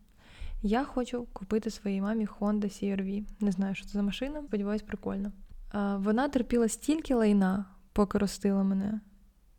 Я 0.61 0.83
хочу 0.83 1.27
купити 1.33 1.69
своїй 1.69 2.01
мамі 2.01 2.27
Honda 2.39 2.65
CR-V. 2.65 3.23
Не 3.39 3.51
знаю, 3.51 3.75
що 3.75 3.85
це 3.85 3.91
за 3.91 4.01
машина, 4.01 4.43
сподіваюсь, 4.47 4.81
прикольно. 4.81 5.31
Вона 5.97 6.29
терпіла 6.29 6.67
стільки 6.67 7.15
лайна, 7.15 7.65
поки 7.93 8.17
ростила 8.17 8.63
мене. 8.63 8.99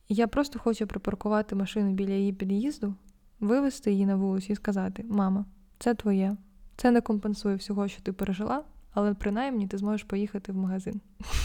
Я 0.09 0.27
просто 0.27 0.59
хочу 0.59 0.87
припаркувати 0.87 1.55
машину 1.55 1.93
біля 1.93 2.13
її 2.13 2.33
під'їзду, 2.33 2.95
вивезти 3.41 3.93
її 3.93 4.07
на 4.07 4.17
вулицю 4.17 4.53
і 4.53 4.57
сказати: 4.57 5.05
Мама, 5.09 5.45
це 5.79 5.95
твоє. 5.95 6.37
Це 6.77 6.91
не 6.91 7.01
компенсує 7.01 7.57
всього, 7.57 7.89
що 7.89 8.03
ти 8.03 8.13
пережила, 8.13 8.65
але 8.93 9.15
принаймні 9.15 9.67
ти 9.67 9.79
зможеш 9.79 10.05
поїхати 10.05 10.53
в 10.53 10.57
магазин. 10.57 11.01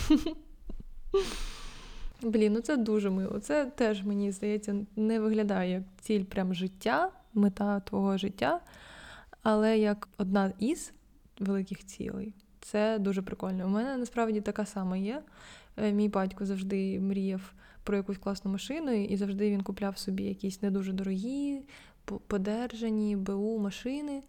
Блін, 2.21 2.53
ну 2.53 2.61
це 2.61 2.77
дуже 2.77 3.09
мило. 3.09 3.39
Це 3.39 3.65
теж, 3.65 4.03
мені 4.03 4.31
здається, 4.31 4.75
не 4.95 5.19
виглядає 5.19 5.71
як 5.71 5.83
ціль 6.01 6.23
прям 6.23 6.53
життя, 6.53 7.11
мета 7.33 7.79
твого 7.79 8.17
життя, 8.17 8.59
але 9.43 9.77
як 9.77 10.09
одна 10.17 10.51
із 10.59 10.93
великих 11.39 11.85
цілей. 11.85 12.33
Це 12.59 12.99
дуже 12.99 13.21
прикольно. 13.21 13.65
У 13.65 13.69
мене 13.69 13.97
насправді 13.97 14.41
така 14.41 14.65
сама 14.65 14.97
є. 14.97 15.21
Е, 15.77 15.91
мій 15.91 16.09
батько 16.09 16.45
завжди 16.45 16.99
мріяв 16.99 17.53
про 17.83 17.97
якусь 17.97 18.17
класну 18.17 18.51
машину, 18.51 18.91
і 18.91 19.17
завжди 19.17 19.51
він 19.51 19.61
купляв 19.61 19.97
собі 19.97 20.23
якісь 20.23 20.61
не 20.61 20.71
дуже 20.71 20.93
дорогі, 20.93 21.61
подержані 22.27 23.15
БУ 23.15 23.59
машини. 23.59 24.23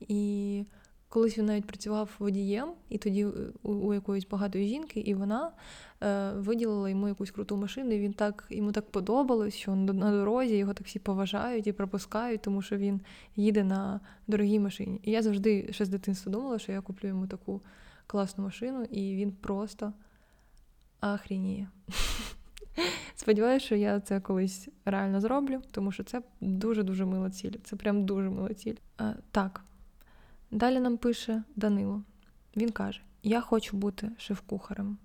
І 0.00 0.64
колись 1.10 1.38
він 1.38 1.46
навіть 1.46 1.64
працював 1.64 2.10
водієм, 2.18 2.68
і 2.88 2.98
тоді 2.98 3.24
е, 3.24 3.30
у, 3.62 3.94
якоїсь 3.94 4.26
багатої 4.26 4.68
жінки, 4.68 5.00
і 5.00 5.14
вона 5.14 5.50
е, 6.02 6.32
виділила 6.32 6.90
йому 6.90 7.08
якусь 7.08 7.30
круту 7.30 7.56
машину. 7.56 7.92
і 7.92 7.98
Він 7.98 8.12
так 8.12 8.46
йому 8.50 8.72
так 8.72 8.90
подобалось, 8.90 9.54
що 9.54 9.74
на 9.74 10.10
дорозі 10.10 10.56
його 10.56 10.74
так 10.74 10.86
всі 10.86 10.98
поважають 10.98 11.66
і 11.66 11.72
пропускають, 11.72 12.42
тому 12.42 12.62
що 12.62 12.76
він 12.76 13.00
їде 13.36 13.64
на 13.64 14.00
дорогій 14.26 14.60
машині. 14.60 15.00
І 15.02 15.10
я 15.10 15.22
завжди 15.22 15.68
ще 15.72 15.84
з 15.84 15.88
дитинства 15.88 16.32
думала, 16.32 16.58
що 16.58 16.72
я 16.72 16.80
куплю 16.80 17.08
йому 17.08 17.26
таку 17.26 17.60
класну 18.06 18.44
машину, 18.44 18.84
і 18.84 19.16
він 19.16 19.32
просто 19.32 19.92
ахрініє. 21.00 21.68
Сподіваюся, 23.14 23.66
що 23.66 23.76
я 23.76 24.00
це 24.00 24.20
колись 24.20 24.68
реально 24.84 25.20
зроблю, 25.20 25.62
тому 25.70 25.92
що 25.92 26.04
це 26.04 26.22
дуже-дуже 26.40 27.04
мила 27.04 27.30
ціль. 27.30 27.52
Це 27.64 27.76
прям 27.76 28.04
дуже 28.04 28.30
мила 28.30 28.54
ціль. 28.54 28.74
А, 28.96 29.12
Так. 29.30 29.64
Далі 30.50 30.80
нам 30.80 30.96
пише 30.96 31.42
Данило. 31.56 32.02
Він 32.56 32.70
каже: 32.70 33.00
Я 33.22 33.40
хочу 33.40 33.76
бути 33.76 34.10
шеф-кухарем. 34.18 34.98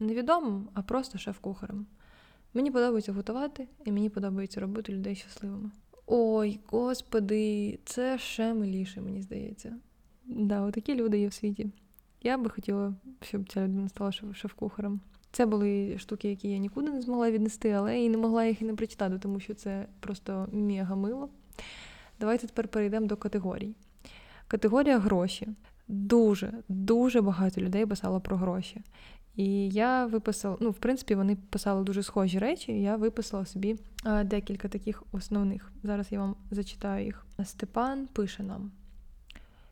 Невідомим, 0.00 0.68
а 0.74 0.82
просто 0.82 1.18
шеф-кухарем. 1.18 1.86
Мені 2.54 2.70
подобається 2.70 3.12
готувати, 3.12 3.68
і 3.84 3.92
мені 3.92 4.10
подобається 4.10 4.60
робити 4.60 4.92
людей 4.92 5.14
щасливими. 5.14 5.70
Ой, 6.06 6.60
господи, 6.66 7.78
це 7.84 8.18
ще 8.18 8.54
миліше, 8.54 9.00
мені 9.00 9.22
здається. 9.22 9.76
Да, 10.24 10.60
отакі 10.60 10.94
люди 10.94 11.18
є 11.18 11.28
в 11.28 11.32
світі. 11.32 11.70
Я 12.22 12.38
би 12.38 12.50
хотіла, 12.50 12.94
щоб 13.20 13.52
ця 13.52 13.64
людина 13.64 13.88
стала 13.88 14.12
шеф-кухарем. 14.12 15.00
Це 15.32 15.46
були 15.46 15.98
штуки, 15.98 16.30
які 16.30 16.48
я 16.48 16.58
нікуди 16.58 16.90
не 16.90 17.02
змогла 17.02 17.30
віднести, 17.30 17.70
але 17.70 18.02
і 18.02 18.08
не 18.08 18.16
могла 18.16 18.44
їх 18.44 18.62
і 18.62 18.64
не 18.64 18.74
прочитати, 18.74 19.18
тому 19.18 19.40
що 19.40 19.54
це 19.54 19.86
просто 20.00 20.48
мега 20.52 20.94
мило. 20.94 21.28
Давайте 22.20 22.46
тепер 22.46 22.68
перейдемо 22.68 23.06
до 23.06 23.16
категорій. 23.16 23.74
Категорія 24.48 24.98
гроші. 24.98 25.48
Дуже, 25.88 26.52
дуже 26.68 27.20
багато 27.20 27.60
людей 27.60 27.86
писало 27.86 28.20
про 28.20 28.36
гроші. 28.36 28.82
І 29.36 29.68
я 29.68 30.06
виписала, 30.06 30.56
ну, 30.60 30.70
в 30.70 30.78
принципі, 30.78 31.14
вони 31.14 31.36
писали 31.50 31.84
дуже 31.84 32.02
схожі 32.02 32.38
речі, 32.38 32.72
і 32.72 32.82
я 32.82 32.96
виписала 32.96 33.46
собі 33.46 33.76
декілька 34.24 34.68
таких 34.68 35.02
основних. 35.12 35.72
Зараз 35.82 36.06
я 36.10 36.20
вам 36.20 36.36
зачитаю 36.50 37.04
їх. 37.04 37.26
Степан 37.44 38.08
пише 38.12 38.42
нам: 38.42 38.70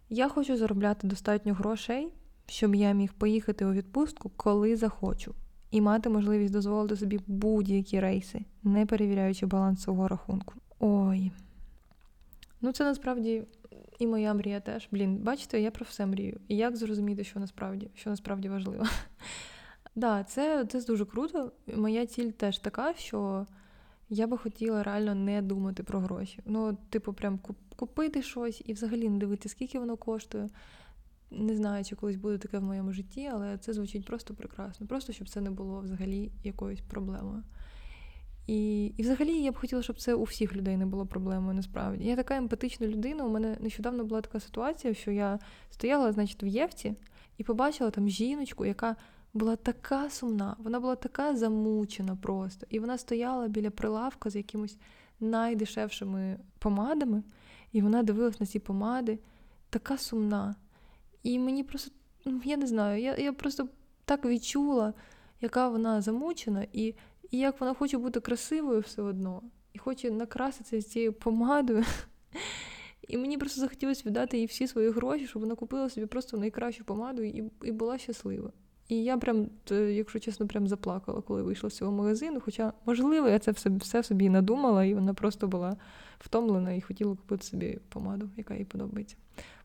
Я 0.08 0.28
хочу 0.28 0.56
заробляти 0.56 1.06
достатньо 1.06 1.54
грошей, 1.54 2.08
щоб 2.46 2.74
я 2.74 2.92
міг 2.92 3.12
поїхати 3.12 3.66
у 3.66 3.72
відпустку, 3.72 4.30
коли 4.36 4.76
захочу, 4.76 5.34
і 5.70 5.80
мати 5.80 6.08
можливість 6.08 6.52
дозволити 6.52 6.96
собі 6.96 7.20
будь-які 7.26 8.00
рейси, 8.00 8.44
не 8.62 8.86
перевіряючи 8.86 9.46
баланс 9.46 9.82
свого 9.82 10.08
рахунку. 10.08 10.54
Ой. 10.78 11.32
Ну, 12.60 12.72
це 12.72 12.84
насправді 12.84 13.42
і 13.98 14.06
моя 14.06 14.34
мрія 14.34 14.60
теж. 14.60 14.88
Блін, 14.90 15.16
бачите, 15.16 15.60
я 15.60 15.70
про 15.70 15.84
все 15.88 16.06
мрію. 16.06 16.40
І 16.48 16.56
як 16.56 16.76
зрозуміти, 16.76 17.24
що 17.24 17.40
насправді 17.40 17.90
що 17.94 18.10
насправді 18.10 18.48
важливо? 18.48 18.84
Да, 19.94 20.24
це, 20.24 20.66
це 20.66 20.80
дуже 20.80 21.04
круто. 21.04 21.52
Моя 21.76 22.06
ціль 22.06 22.30
теж 22.30 22.58
така, 22.58 22.94
що 22.94 23.46
я 24.08 24.26
би 24.26 24.38
хотіла 24.38 24.82
реально 24.82 25.14
не 25.14 25.42
думати 25.42 25.82
про 25.82 26.00
гроші. 26.00 26.38
Ну, 26.46 26.76
типу, 26.90 27.12
прям 27.12 27.38
купити 27.76 28.22
щось 28.22 28.62
і 28.66 28.72
взагалі 28.72 29.08
не 29.08 29.18
дивитися, 29.18 29.48
скільки 29.48 29.78
воно 29.78 29.96
коштує. 29.96 30.48
Не 31.30 31.56
знаю, 31.56 31.84
чи 31.84 31.96
колись 31.96 32.16
буде 32.16 32.38
таке 32.38 32.58
в 32.58 32.62
моєму 32.62 32.92
житті, 32.92 33.30
але 33.32 33.58
це 33.58 33.72
звучить 33.72 34.06
просто 34.06 34.34
прекрасно. 34.34 34.86
Просто 34.86 35.12
щоб 35.12 35.28
це 35.28 35.40
не 35.40 35.50
було 35.50 35.80
взагалі 35.80 36.32
якоюсь 36.44 36.80
проблемою. 36.80 37.42
І 38.46 38.86
і 38.86 39.02
взагалі 39.02 39.42
я 39.42 39.52
б 39.52 39.58
хотіла, 39.58 39.82
щоб 39.82 40.00
це 40.00 40.14
у 40.14 40.22
всіх 40.22 40.56
людей 40.56 40.76
не 40.76 40.86
було 40.86 41.06
проблемою 41.06 41.54
насправді. 41.54 42.04
Я 42.04 42.16
така 42.16 42.36
емпатична 42.36 42.86
людина. 42.86 43.24
У 43.24 43.30
мене 43.30 43.56
нещодавно 43.60 44.04
була 44.04 44.20
така 44.20 44.40
ситуація, 44.40 44.94
що 44.94 45.10
я 45.10 45.38
стояла, 45.70 46.12
значить, 46.12 46.42
в 46.42 46.44
Євці 46.44 46.94
і 47.38 47.44
побачила 47.44 47.90
там 47.90 48.08
жіночку, 48.08 48.66
яка 48.66 48.96
була 49.34 49.56
така 49.56 50.10
сумна, 50.10 50.56
вона 50.58 50.80
була 50.80 50.94
така 50.94 51.36
замучена 51.36 52.16
просто. 52.16 52.66
І 52.70 52.78
вона 52.78 52.98
стояла 52.98 53.48
біля 53.48 53.70
прилавка 53.70 54.30
з 54.30 54.36
якимось 54.36 54.76
найдешевшими 55.20 56.38
помадами, 56.58 57.22
і 57.72 57.82
вона 57.82 58.02
дивилась 58.02 58.40
на 58.40 58.46
ці 58.46 58.58
помади, 58.58 59.18
така 59.70 59.98
сумна. 59.98 60.54
І 61.22 61.38
мені 61.38 61.64
просто, 61.64 61.92
ну, 62.24 62.40
я 62.44 62.56
не 62.56 62.66
знаю, 62.66 63.02
я 63.02 63.16
я 63.16 63.32
просто 63.32 63.68
так 64.04 64.24
відчула, 64.24 64.94
яка 65.40 65.68
вона 65.68 66.00
замучена, 66.00 66.66
і 66.72 66.94
і 67.30 67.38
як 67.38 67.60
вона 67.60 67.74
хоче 67.74 67.98
бути 67.98 68.20
красивою 68.20 68.80
все 68.80 69.02
одно, 69.02 69.42
і 69.72 69.78
хоче 69.78 70.10
накраситися 70.10 70.80
з 70.80 70.90
цією 70.90 71.12
помадою. 71.12 71.84
І 73.08 73.16
мені 73.16 73.38
просто 73.38 73.60
захотілося 73.60 74.02
віддати 74.06 74.38
їй 74.38 74.46
всі 74.46 74.66
свої 74.66 74.90
гроші, 74.90 75.26
щоб 75.26 75.42
вона 75.42 75.54
купила 75.54 75.90
собі 75.90 76.06
просто 76.06 76.36
найкращу 76.36 76.84
помаду 76.84 77.22
і 77.22 77.50
і 77.62 77.72
була 77.72 77.98
щаслива. 77.98 78.52
І 78.90 79.04
я 79.04 79.16
прям, 79.16 79.46
якщо 79.70 80.18
чесно, 80.18 80.46
прям 80.46 80.68
заплакала, 80.68 81.20
коли 81.20 81.42
вийшла 81.42 81.70
з 81.70 81.76
цього 81.76 81.92
магазину. 81.92 82.40
Хоча, 82.44 82.72
можливо, 82.86 83.28
я 83.28 83.38
це 83.38 83.50
все, 83.50 83.70
все 83.70 84.02
собі 84.02 84.28
надумала, 84.28 84.84
і 84.84 84.94
вона 84.94 85.14
просто 85.14 85.48
була 85.48 85.76
втомлена 86.18 86.72
і 86.72 86.80
хотіла 86.80 87.10
купити 87.10 87.44
собі 87.44 87.78
помаду, 87.88 88.30
яка 88.36 88.54
їй 88.54 88.64
подобається. 88.64 89.16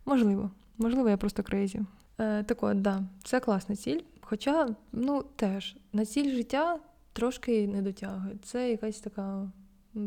Можливо, 0.06 0.52
можливо, 0.78 1.10
я 1.10 1.18
просто 1.18 1.44
крейзі. 1.44 1.82
Е, 2.20 2.44
Так 2.44 2.64
от, 2.64 2.82
да, 2.82 3.04
це 3.24 3.40
класна 3.40 3.76
ціль. 3.76 4.00
Хоча, 4.22 4.76
ну 4.92 5.24
теж 5.36 5.76
на 5.94 6.06
ціль 6.06 6.36
життя 6.36 6.80
трошки 7.14 7.68
не 7.68 7.82
дотягує. 7.82 8.36
Це 8.44 8.70
якась 8.70 9.00
така 9.00 9.52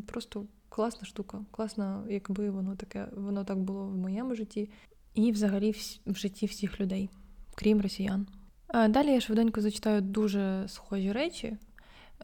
просто 0.06 0.44
класна 0.68 1.06
штука. 1.06 1.44
Класна, 1.50 2.02
якби 2.08 2.50
воно 2.50 2.76
таке, 2.76 3.08
воно 3.16 3.44
так 3.44 3.58
було 3.58 3.86
в 3.86 3.96
моєму 3.96 4.34
житті, 4.34 4.70
і 5.14 5.32
взагалі 5.32 5.74
в 6.06 6.16
житті 6.16 6.46
всіх 6.46 6.80
людей, 6.80 7.10
крім 7.54 7.80
росіян. 7.80 8.26
Далі 8.74 9.12
я 9.12 9.20
швиденько 9.20 9.60
зачитаю 9.60 10.00
дуже 10.00 10.64
схожі 10.68 11.12
речі. 11.12 11.56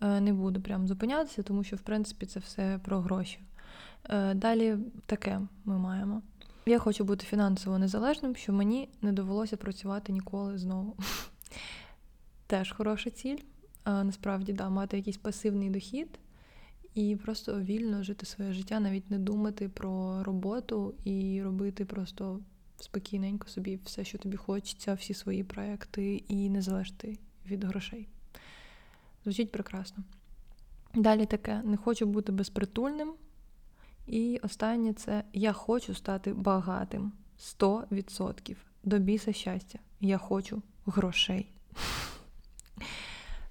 Е, 0.03 0.21
не 0.21 0.33
буду 0.33 0.61
прям 0.61 0.89
зупинятися, 0.89 1.43
тому 1.43 1.65
що, 1.65 1.77
в 1.77 1.81
принципі, 1.81 2.27
це 2.27 2.41
все 2.41 2.81
про 2.85 3.01
гроші. 3.01 3.39
Е, 4.11 4.35
далі 4.35 4.77
таке 5.07 5.41
ми 5.65 5.79
маємо. 5.79 6.23
Я 6.67 6.79
хочу 6.79 7.05
бути 7.05 7.27
фінансово 7.27 7.79
незалежним, 7.79 8.37
щоб 8.37 8.55
мені 8.55 8.89
не 9.03 9.13
довелося 9.13 9.57
працювати 9.57 10.13
ніколи 10.13 10.59
знову. 10.59 10.97
Теж 12.47 12.73
хороша 12.73 13.11
ціль. 13.11 13.39
Насправді, 13.87 14.53
да, 14.53 14.69
мати 14.69 14.97
якийсь 14.97 15.17
пасивний 15.17 15.71
дохід 15.71 16.19
і 16.95 17.17
просто 17.17 17.61
вільно 17.61 18.03
жити 18.03 18.27
своє 18.27 18.53
життя, 18.53 18.81
навіть 18.81 19.11
не 19.11 19.19
думати 19.19 19.69
про 19.69 20.23
роботу 20.23 20.95
і 21.05 21.43
робити 21.43 21.85
просто 21.85 22.41
спокійненько 22.85 23.49
собі 23.49 23.79
все, 23.85 24.05
що 24.05 24.19
тобі 24.19 24.37
хочеться, 24.37 24.95
всі 24.95 25.15
свої 25.15 25.45
проекти, 25.45 26.17
і 26.29 26.51
не 26.51 26.63
залежати 26.63 27.19
від 27.47 27.65
грошей. 27.65 28.09
Звучить 29.25 29.53
прекрасно. 29.53 30.05
Далі 30.95 31.27
таке: 31.27 31.63
не 31.65 31.77
хочу 31.77 32.07
бути 32.07 32.33
безпритульним. 32.33 33.15
І 34.07 34.41
останнє 34.43 34.93
це 34.93 35.25
я 35.33 35.53
хочу 35.53 35.95
стати 35.95 36.33
багатим. 36.33 37.13
100% 37.41 38.57
до 38.85 38.99
біса 38.99 39.33
щастя. 39.33 39.79
Я 40.01 40.19
хочу 40.19 40.63
грошей. 40.87 41.47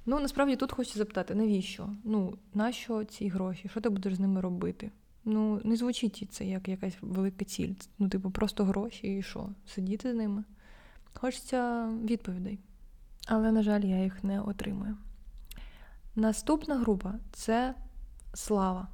Ну, 0.06 0.20
насправді 0.20 0.56
тут 0.56 0.72
хочу 0.72 0.92
запитати, 0.94 1.36
навіщо? 1.36 1.90
Ну, 2.04 2.38
нащо 2.54 3.04
ці 3.04 3.28
гроші? 3.28 3.70
Що 3.70 3.82
ти 3.82 3.90
будеш 3.90 4.16
з 4.16 4.20
ними 4.20 4.42
робити? 4.42 4.92
Ну, 5.26 5.62
не 5.64 5.76
звучить 5.76 6.28
це 6.32 6.46
як 6.46 6.68
якась 6.68 6.98
велика 7.02 7.46
ціль. 7.46 7.74
Ну, 8.00 8.10
типу, 8.10 8.32
просто 8.32 8.64
гроші 8.66 9.18
і 9.18 9.22
що? 9.22 9.50
Сидіти 9.66 10.12
з 10.12 10.16
ними? 10.16 10.44
Хочеться 11.14 11.90
відповідей. 12.04 12.60
Але, 13.28 13.52
на 13.52 13.64
жаль, 13.64 13.82
я 13.82 14.04
їх 14.04 14.24
не 14.24 14.42
отримую. 14.42 14.98
Наступна 16.16 16.76
група 16.76 17.14
це 17.32 17.76
слава. 18.34 18.88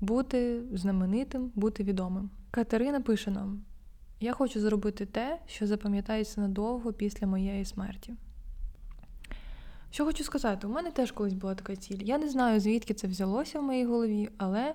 Бути 0.00 0.62
знаменитим, 0.72 1.52
бути 1.54 1.84
відомим. 1.84 2.30
Катерина 2.50 3.00
пише 3.00 3.30
нам: 3.30 3.62
Я 4.20 4.32
хочу 4.32 4.60
зробити 4.60 5.06
те, 5.06 5.38
що 5.46 5.66
запам'ятається 5.66 6.40
надовго 6.40 6.92
після 6.92 7.26
моєї 7.26 7.64
смерті. 7.64 8.14
Що 9.90 10.04
хочу 10.04 10.24
сказати, 10.24 10.66
у 10.66 10.70
мене 10.70 10.90
теж 10.90 11.12
колись 11.12 11.32
була 11.32 11.54
така 11.54 11.76
ціль. 11.76 11.98
Я 12.00 12.18
не 12.18 12.28
знаю, 12.28 12.60
звідки 12.60 12.94
це 12.94 13.06
взялося 13.06 13.60
в 13.60 13.62
моїй 13.62 13.84
голові, 13.84 14.28
але 14.36 14.74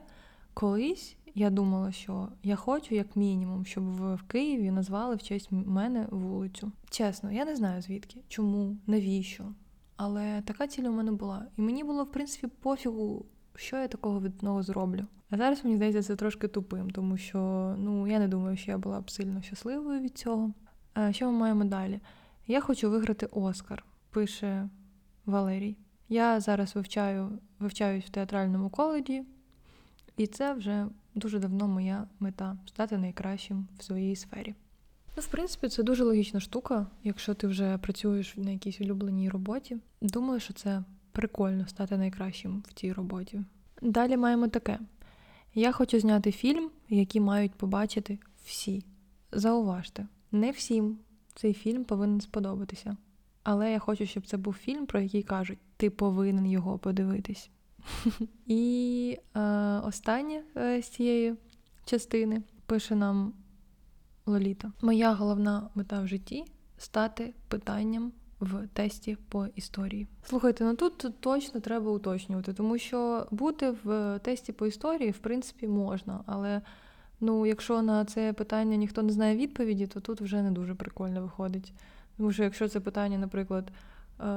колись 0.58 1.18
я 1.36 1.50
думала, 1.50 1.92
що 1.92 2.30
я 2.44 2.56
хочу, 2.56 2.96
як 2.96 3.16
мінімум, 3.16 3.66
щоб 3.66 3.84
в 4.16 4.24
Києві 4.24 4.72
назвали 4.72 5.16
в 5.16 5.24
честь 5.24 5.52
мене 5.52 6.08
вулицю. 6.12 6.72
Чесно, 6.90 7.32
я 7.32 7.46
не 7.46 7.56
знаю 7.56 7.82
звідки, 7.82 8.22
чому, 8.28 8.78
навіщо. 8.88 9.44
Але 9.96 10.42
така 10.42 10.68
ціль 10.68 10.84
у 10.84 10.92
мене 10.92 11.12
була. 11.12 11.46
І 11.58 11.62
мені 11.62 11.84
було, 11.84 12.04
в 12.04 12.12
принципі, 12.12 12.48
пофігу, 12.62 13.26
що 13.56 13.78
я 13.78 13.88
такого 13.88 14.22
від 14.22 14.34
одного 14.36 14.64
зроблю. 14.64 15.06
А 15.30 15.38
зараз 15.38 15.64
мені 15.64 15.76
здається 15.76 16.04
це 16.04 16.16
трошки 16.16 16.48
тупим, 16.48 16.90
тому 16.90 17.18
що 17.18 17.40
ну 17.78 18.08
я 18.08 18.20
не 18.20 18.28
думаю, 18.28 18.58
що 18.58 18.72
я 18.72 18.78
була 18.78 19.02
б 19.02 19.12
сильно 19.12 19.42
щасливою 19.42 20.02
від 20.02 20.18
цього. 20.18 20.54
А 20.94 21.12
Що 21.12 21.32
ми 21.32 21.38
маємо 21.38 21.64
далі? 21.64 22.00
Я 22.48 22.62
хочу 22.62 22.90
виграти 22.90 23.26
Оскар, 23.26 23.86
пише 24.10 24.70
Валерій. 25.26 25.78
Я 26.10 26.40
зараз 26.40 26.76
вивчаю, 26.76 27.40
вивчаюсь 27.60 28.06
в 28.06 28.10
театральному 28.10 28.70
коледжі, 28.70 29.24
і 30.18 30.28
це 30.28 30.54
вже 30.54 30.88
дуже 31.16 31.40
давно 31.40 31.68
моя 31.68 32.08
мета 32.20 32.58
стати 32.66 32.98
найкращим 32.98 33.68
в 33.80 33.84
своїй 33.84 34.16
сфері. 34.16 34.56
Ну, 35.18 35.24
в 35.24 35.28
принципі, 35.28 35.70
це 35.70 35.84
дуже 35.84 36.04
логічна 36.04 36.40
штука, 36.40 36.88
якщо 37.04 37.34
ти 37.34 37.48
вже 37.48 37.78
працюєш 37.78 38.38
на 38.38 38.52
якійсь 38.52 38.82
улюбленій 38.82 39.30
роботі. 39.30 39.78
Думаю, 40.02 40.40
що 40.40 40.54
це 40.54 40.84
прикольно 41.12 41.68
стати 41.68 41.98
найкращим 41.98 42.64
в 42.68 42.74
цій 42.74 42.94
роботі. 42.94 43.42
Далі 43.82 44.18
маємо 44.18 44.48
таке: 44.48 44.80
я 45.54 45.72
хочу 45.72 46.00
зняти 46.00 46.32
фільм, 46.32 46.70
який 46.90 47.22
мають 47.22 47.56
побачити 47.56 48.20
всі. 48.46 48.84
Зауважте, 49.32 50.08
не 50.32 50.52
всім 50.52 50.98
цей 51.36 51.54
фільм 51.54 51.84
повинен 51.84 52.22
сподобатися. 52.22 52.98
Але 53.44 53.72
я 53.72 53.80
хочу, 53.80 54.06
щоб 54.06 54.28
це 54.28 54.38
був 54.38 54.54
фільм, 54.54 54.86
про 54.86 55.00
який 55.00 55.24
кажуть, 55.24 55.60
ти 55.78 55.90
повинен 55.90 56.46
його 56.46 56.78
подивитись. 56.78 57.50
І 58.48 59.18
е, 59.36 59.40
останнє 59.84 60.44
е, 60.58 60.82
з 60.82 60.90
цієї 60.90 61.36
частини 61.86 62.42
пише 62.66 62.96
нам 62.96 63.34
Лоліта. 64.26 64.72
Моя 64.82 65.14
головна 65.14 65.70
мета 65.76 66.02
в 66.02 66.08
житті 66.08 66.46
стати 66.78 67.34
питанням 67.48 68.12
в 68.40 68.68
тесті 68.74 69.18
по 69.30 69.46
історії. 69.56 70.08
Слухайте, 70.24 70.64
ну 70.64 70.76
тут 70.76 71.08
точно 71.20 71.60
треба 71.60 71.92
уточнювати, 71.92 72.54
тому 72.54 72.78
що 72.78 73.28
бути 73.32 73.76
в 73.84 74.20
тесті 74.20 74.52
по 74.52 74.66
історії, 74.66 75.12
в 75.12 75.18
принципі, 75.18 75.68
можна, 75.68 76.24
але 76.26 76.62
ну, 77.20 77.46
якщо 77.46 77.82
на 77.82 78.06
це 78.06 78.34
питання 78.34 78.76
ніхто 78.76 79.04
не 79.04 79.12
знає 79.12 79.36
відповіді, 79.36 79.88
то 79.88 80.00
тут 80.00 80.22
вже 80.22 80.42
не 80.42 80.52
дуже 80.52 80.76
прикольно 80.76 81.22
виходить. 81.22 81.74
Тому 82.18 82.32
що 82.32 82.44
якщо 82.44 82.68
це 82.68 82.80
питання, 82.80 83.18
наприклад, 83.18 83.72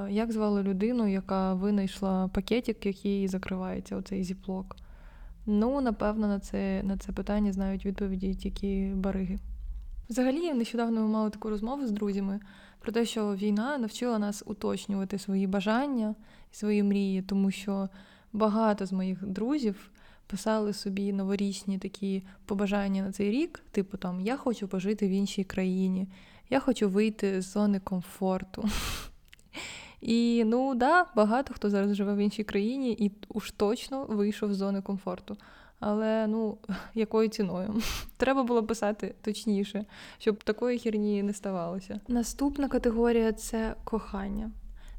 як 0.08 0.32
звали 0.32 0.62
людину, 0.62 1.08
яка 1.08 1.54
винайшла 1.54 2.28
пакетик, 2.28 2.86
який 2.86 3.28
закривається, 3.28 3.96
оцей 3.96 4.24
зіплок, 4.24 4.76
ну, 5.46 5.80
напевно, 5.80 6.28
на 6.28 6.40
це, 6.40 6.82
на 6.82 6.96
це 6.96 7.12
питання 7.12 7.52
знають 7.52 7.86
відповіді 7.86 8.34
тільки 8.34 8.92
бариги. 8.94 9.38
Взагалі, 10.10 10.52
нещодавно 10.52 11.00
ми 11.00 11.08
мали 11.08 11.30
таку 11.30 11.50
розмову 11.50 11.86
з 11.86 11.90
друзями 11.90 12.40
про 12.80 12.92
те, 12.92 13.04
що 13.04 13.34
війна 13.34 13.78
навчила 13.78 14.18
нас 14.18 14.42
уточнювати 14.46 15.18
свої 15.18 15.46
бажання 15.46 16.14
і 16.52 16.56
свої 16.56 16.82
мрії, 16.82 17.22
тому 17.22 17.50
що 17.50 17.88
багато 18.32 18.86
з 18.86 18.92
моїх 18.92 19.26
друзів 19.26 19.90
писали 20.26 20.72
собі 20.72 21.12
новорічні 21.12 21.78
такі 21.78 22.22
побажання 22.44 23.02
на 23.02 23.12
цей 23.12 23.30
рік, 23.30 23.62
типу 23.70 23.96
там 23.96 24.20
Я 24.20 24.36
хочу 24.36 24.68
пожити 24.68 25.08
в 25.08 25.10
іншій 25.10 25.44
країні, 25.44 26.08
я 26.50 26.60
хочу 26.60 26.88
вийти 26.88 27.40
з 27.40 27.52
зони 27.52 27.80
комфорту. 27.80 28.68
І 30.00 30.44
ну 30.46 30.74
да, 30.74 31.06
багато 31.16 31.54
хто 31.54 31.70
зараз 31.70 31.94
живе 31.94 32.14
в 32.14 32.18
іншій 32.18 32.44
країні 32.44 32.92
і 32.92 33.12
уж 33.28 33.50
точно 33.50 34.04
вийшов 34.04 34.54
з 34.54 34.56
зони 34.56 34.82
комфорту. 34.82 35.36
Але 35.80 36.26
ну, 36.26 36.58
якою 36.94 37.28
ціною? 37.28 37.74
Треба 38.16 38.42
було 38.42 38.62
писати 38.62 39.14
точніше, 39.22 39.84
щоб 40.18 40.44
такої 40.44 40.78
херні 40.78 41.22
не 41.22 41.32
ставалося. 41.32 42.00
Наступна 42.08 42.68
категорія 42.68 43.32
це 43.32 43.74
кохання. 43.84 44.50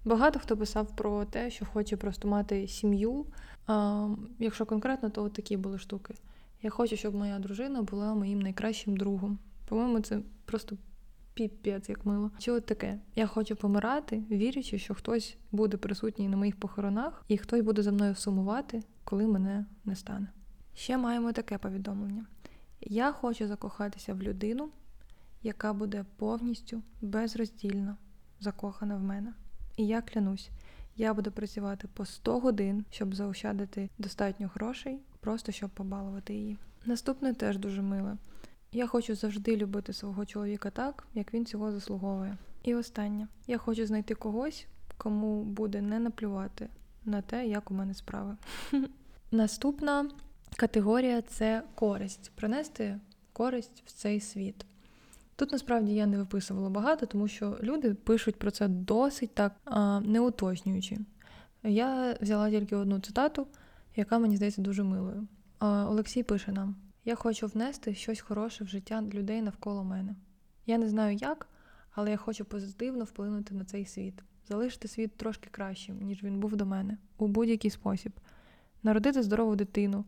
Багато 0.05 0.39
хто 0.39 0.57
писав 0.57 0.95
про 0.95 1.25
те, 1.25 1.51
що 1.51 1.65
хоче 1.65 1.97
просто 1.97 2.27
мати 2.27 2.67
сім'ю. 2.67 3.25
А, 3.67 4.07
Якщо 4.39 4.65
конкретно, 4.65 5.09
то 5.09 5.23
от 5.23 5.33
такі 5.33 5.57
були 5.57 5.77
штуки. 5.77 6.13
Я 6.63 6.69
хочу, 6.69 6.97
щоб 6.97 7.15
моя 7.15 7.39
дружина 7.39 7.81
була 7.81 8.13
моїм 8.13 8.39
найкращим 8.39 8.97
другом. 8.97 9.39
По-моєму, 9.69 9.99
це 9.99 10.19
просто 10.45 10.77
піпець, 11.33 11.89
як 11.89 12.05
мило. 12.05 12.31
От 12.47 12.65
таке? 12.65 12.99
Я 13.15 13.27
хочу 13.27 13.55
помирати, 13.55 14.23
вірячи, 14.31 14.79
що 14.79 14.93
хтось 14.93 15.37
буде 15.51 15.77
присутній 15.77 16.29
на 16.29 16.37
моїх 16.37 16.55
похоронах, 16.55 17.25
і 17.27 17.37
хтось 17.37 17.61
буде 17.61 17.83
за 17.83 17.91
мною 17.91 18.15
сумувати, 18.15 18.83
коли 19.03 19.27
мене 19.27 19.65
не 19.85 19.95
стане. 19.95 20.27
Ще 20.73 20.97
маємо 20.97 21.31
таке 21.31 21.57
повідомлення: 21.57 22.25
я 22.81 23.11
хочу 23.11 23.47
закохатися 23.47 24.13
в 24.13 24.21
людину, 24.21 24.69
яка 25.43 25.73
буде 25.73 26.05
повністю 26.17 26.81
безроздільно 27.01 27.97
закохана 28.39 28.95
в 28.95 29.03
мене. 29.03 29.33
І 29.77 29.87
я 29.87 30.01
клянусь, 30.01 30.49
я 30.95 31.13
буду 31.13 31.31
працювати 31.31 31.87
по 31.93 32.05
100 32.05 32.39
годин, 32.39 32.85
щоб 32.89 33.15
заощадити 33.15 33.89
достатньо 33.97 34.49
грошей, 34.53 34.99
просто 35.19 35.51
щоб 35.51 35.69
побалувати 35.69 36.33
її. 36.33 36.57
Наступне 36.85 37.33
теж 37.33 37.57
дуже 37.57 37.81
миле. 37.81 38.17
Я 38.73 38.87
хочу 38.87 39.15
завжди 39.15 39.57
любити 39.57 39.93
свого 39.93 40.25
чоловіка 40.25 40.69
так, 40.69 41.07
як 41.13 41.33
він 41.33 41.45
цього 41.45 41.71
заслуговує. 41.71 42.37
І 42.63 42.75
останнє, 42.75 43.27
я 43.47 43.57
хочу 43.57 43.85
знайти 43.85 44.15
когось, 44.15 44.65
кому 44.97 45.43
буде 45.43 45.81
не 45.81 45.99
наплювати 45.99 46.69
на 47.05 47.21
те, 47.21 47.47
як 47.47 47.71
у 47.71 47.73
мене 47.73 47.93
справи. 47.93 48.37
Наступна 49.31 50.09
категорія 50.55 51.21
це 51.21 51.63
користь, 51.75 52.31
принести 52.35 52.99
користь 53.33 53.83
в 53.85 53.91
цей 53.91 54.19
світ. 54.19 54.65
Тут 55.35 55.51
насправді 55.51 55.93
я 55.93 56.05
не 56.05 56.17
виписувала 56.17 56.69
багато, 56.69 57.05
тому 57.05 57.27
що 57.27 57.57
люди 57.63 57.93
пишуть 57.93 58.35
про 58.35 58.51
це 58.51 58.67
досить 58.67 59.33
так 59.33 59.55
не 60.01 60.19
уточнюючи. 60.19 60.97
Я 61.63 62.17
взяла 62.21 62.49
тільки 62.49 62.75
одну 62.75 62.99
цитату, 62.99 63.47
яка 63.95 64.19
мені 64.19 64.35
здається 64.35 64.61
дуже 64.61 64.83
милою. 64.83 65.27
Олексій 65.59 66.23
пише 66.23 66.51
нам: 66.51 66.75
Я 67.05 67.15
хочу 67.15 67.47
внести 67.47 67.93
щось 67.93 68.21
хороше 68.21 68.63
в 68.63 68.67
життя 68.67 69.01
людей 69.01 69.41
навколо 69.41 69.83
мене. 69.83 70.15
Я 70.65 70.77
не 70.77 70.89
знаю 70.89 71.15
як, 71.15 71.47
але 71.91 72.11
я 72.11 72.17
хочу 72.17 72.45
позитивно 72.45 73.03
вплинути 73.03 73.55
на 73.55 73.65
цей 73.65 73.85
світ, 73.85 74.23
залишити 74.47 74.87
світ 74.87 75.17
трошки 75.17 75.49
кращим, 75.49 76.01
ніж 76.01 76.23
він 76.23 76.39
був 76.39 76.55
до 76.55 76.65
мене, 76.65 76.97
у 77.17 77.27
будь-який 77.27 77.71
спосіб, 77.71 78.11
народити 78.83 79.23
здорову 79.23 79.55
дитину, 79.55 80.05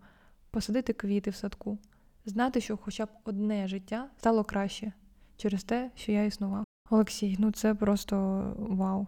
посадити 0.51 0.93
квіти 0.93 1.29
в 1.29 1.35
садку, 1.35 1.77
знати, 2.25 2.61
що 2.61 2.77
хоча 2.77 3.05
б 3.05 3.09
одне 3.23 3.67
життя 3.67 4.09
стало 4.17 4.43
краще 4.43 4.93
через 5.37 5.63
те, 5.63 5.91
що 5.95 6.11
я 6.11 6.23
існував. 6.23 6.65
Олексій, 6.89 7.35
ну 7.39 7.51
це 7.51 7.75
просто 7.75 8.15
вау. 8.57 9.07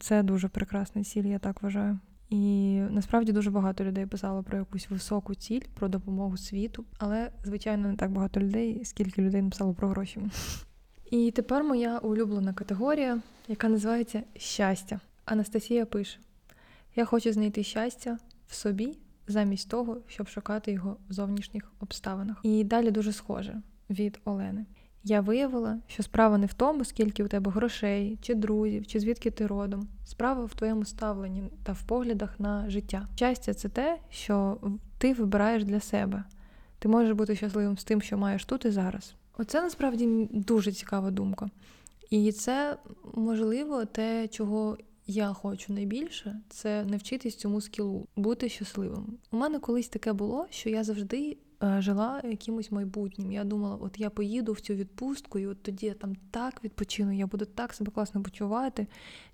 Це 0.00 0.22
дуже 0.22 0.48
прекрасна 0.48 1.04
ціль, 1.04 1.24
я 1.24 1.38
так 1.38 1.62
вважаю. 1.62 1.98
І 2.32 2.80
насправді 2.90 3.32
дуже 3.32 3.50
багато 3.50 3.84
людей 3.84 4.06
писало 4.06 4.42
про 4.42 4.58
якусь 4.58 4.90
високу 4.90 5.34
ціль, 5.34 5.60
про 5.74 5.88
допомогу 5.88 6.36
світу, 6.36 6.84
але, 6.98 7.30
звичайно, 7.44 7.88
не 7.88 7.96
так 7.96 8.10
багато 8.10 8.40
людей, 8.40 8.84
скільки 8.84 9.22
людей 9.22 9.42
написало 9.42 9.74
про 9.74 9.88
гроші. 9.88 10.20
І 11.10 11.30
тепер 11.30 11.64
моя 11.64 11.98
улюблена 11.98 12.52
категорія, 12.52 13.20
яка 13.48 13.68
називається 13.68 14.22
щастя. 14.36 15.00
Анастасія 15.24 15.86
пише: 15.86 16.18
Я 16.96 17.04
хочу 17.04 17.32
знайти 17.32 17.62
щастя 17.62 18.18
в 18.46 18.54
собі 18.54 18.98
замість 19.28 19.70
того, 19.70 19.96
щоб 20.06 20.28
шукати 20.28 20.72
його 20.72 20.96
в 21.08 21.12
зовнішніх 21.12 21.72
обставинах. 21.80 22.40
І 22.42 22.64
далі 22.64 22.90
дуже 22.90 23.12
схоже 23.12 23.62
від 23.90 24.20
Олени. 24.24 24.66
Я 25.04 25.20
виявила, 25.20 25.78
що 25.86 26.02
справа 26.02 26.38
не 26.38 26.46
в 26.46 26.54
тому, 26.54 26.84
скільки 26.84 27.24
у 27.24 27.28
тебе 27.28 27.50
грошей, 27.50 28.18
чи 28.22 28.34
друзів, 28.34 28.86
чи 28.86 29.00
звідки 29.00 29.30
ти 29.30 29.46
родом. 29.46 29.88
Справа 30.04 30.44
в 30.44 30.54
твоєму 30.54 30.84
ставленні 30.84 31.42
та 31.64 31.72
в 31.72 31.82
поглядах 31.82 32.40
на 32.40 32.70
життя. 32.70 33.08
Щастя, 33.16 33.54
це 33.54 33.68
те, 33.68 33.98
що 34.10 34.58
ти 34.98 35.14
вибираєш 35.14 35.64
для 35.64 35.80
себе. 35.80 36.24
Ти 36.78 36.88
можеш 36.88 37.12
бути 37.12 37.36
щасливим 37.36 37.78
з 37.78 37.84
тим, 37.84 38.02
що 38.02 38.18
маєш 38.18 38.44
тут 38.44 38.64
і 38.64 38.70
зараз. 38.70 39.14
Оце 39.38 39.62
насправді 39.62 40.28
дуже 40.30 40.72
цікава 40.72 41.10
думка. 41.10 41.50
І 42.10 42.32
це 42.32 42.76
можливо 43.14 43.84
те, 43.84 44.28
чого 44.28 44.78
я 45.06 45.32
хочу 45.32 45.72
найбільше, 45.72 46.40
це 46.48 46.84
навчитись 46.84 47.36
цьому 47.36 47.60
скілу, 47.60 48.06
бути 48.16 48.48
щасливим. 48.48 49.18
У 49.30 49.36
мене 49.36 49.58
колись 49.58 49.88
таке 49.88 50.12
було, 50.12 50.46
що 50.50 50.70
я 50.70 50.84
завжди 50.84 51.36
жила 51.62 52.20
якимось 52.24 52.72
майбутнім. 52.72 53.32
Я 53.32 53.44
думала, 53.44 53.76
от 53.80 54.00
я 54.00 54.10
поїду 54.10 54.52
в 54.52 54.60
цю 54.60 54.74
відпустку, 54.74 55.38
і 55.38 55.46
от 55.46 55.62
тоді 55.62 55.86
я 55.86 55.94
там 55.94 56.16
так 56.30 56.64
відпочину, 56.64 57.12
я 57.12 57.26
буду 57.26 57.44
так 57.44 57.74
себе 57.74 57.90
класно 57.90 58.22
почувати. 58.22 58.86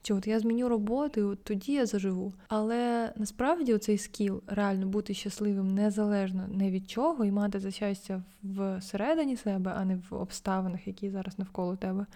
Чи 0.02 0.14
от 0.14 0.26
я 0.26 0.40
зміню 0.40 0.68
роботу, 0.68 1.20
і 1.20 1.24
от 1.24 1.44
тоді 1.44 1.72
я 1.72 1.86
заживу. 1.86 2.32
Але 2.48 3.12
насправді 3.16 3.78
цей 3.78 3.98
скіл 3.98 4.42
реально 4.46 4.86
бути 4.86 5.14
щасливим 5.14 5.74
незалежно 5.74 6.48
не 6.48 6.70
від 6.70 6.90
чого, 6.90 7.24
і 7.24 7.30
мати 7.30 7.60
за 7.60 7.70
щастя 7.70 8.22
всередині 8.78 9.36
себе, 9.36 9.72
а 9.76 9.84
не 9.84 9.96
в 9.96 10.14
обставинах, 10.14 10.86
які 10.86 11.10
зараз 11.10 11.38
навколо 11.38 11.76
тебе. 11.76 12.06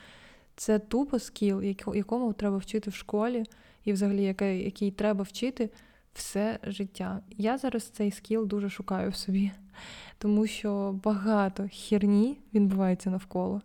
Це 0.57 0.79
тупо 0.79 1.19
скіл, 1.19 1.63
якому 1.95 2.33
треба 2.33 2.57
вчити 2.57 2.91
в 2.91 2.95
школі, 2.95 3.45
і 3.85 3.93
взагалі 3.93 4.35
який 4.41 4.91
треба 4.91 5.23
вчити 5.23 5.71
все 6.15 6.59
життя. 6.63 7.21
Я 7.31 7.59
зараз 7.59 7.85
цей 7.85 8.11
скіл 8.11 8.47
дуже 8.47 8.71
шукаю 8.71 9.11
в 9.11 9.17
собі, 9.17 9.51
тому 10.19 10.47
що 10.47 11.01
багато 11.05 11.69
херні 11.73 12.39
відбувається 12.55 13.11
навколо, 13.11 13.63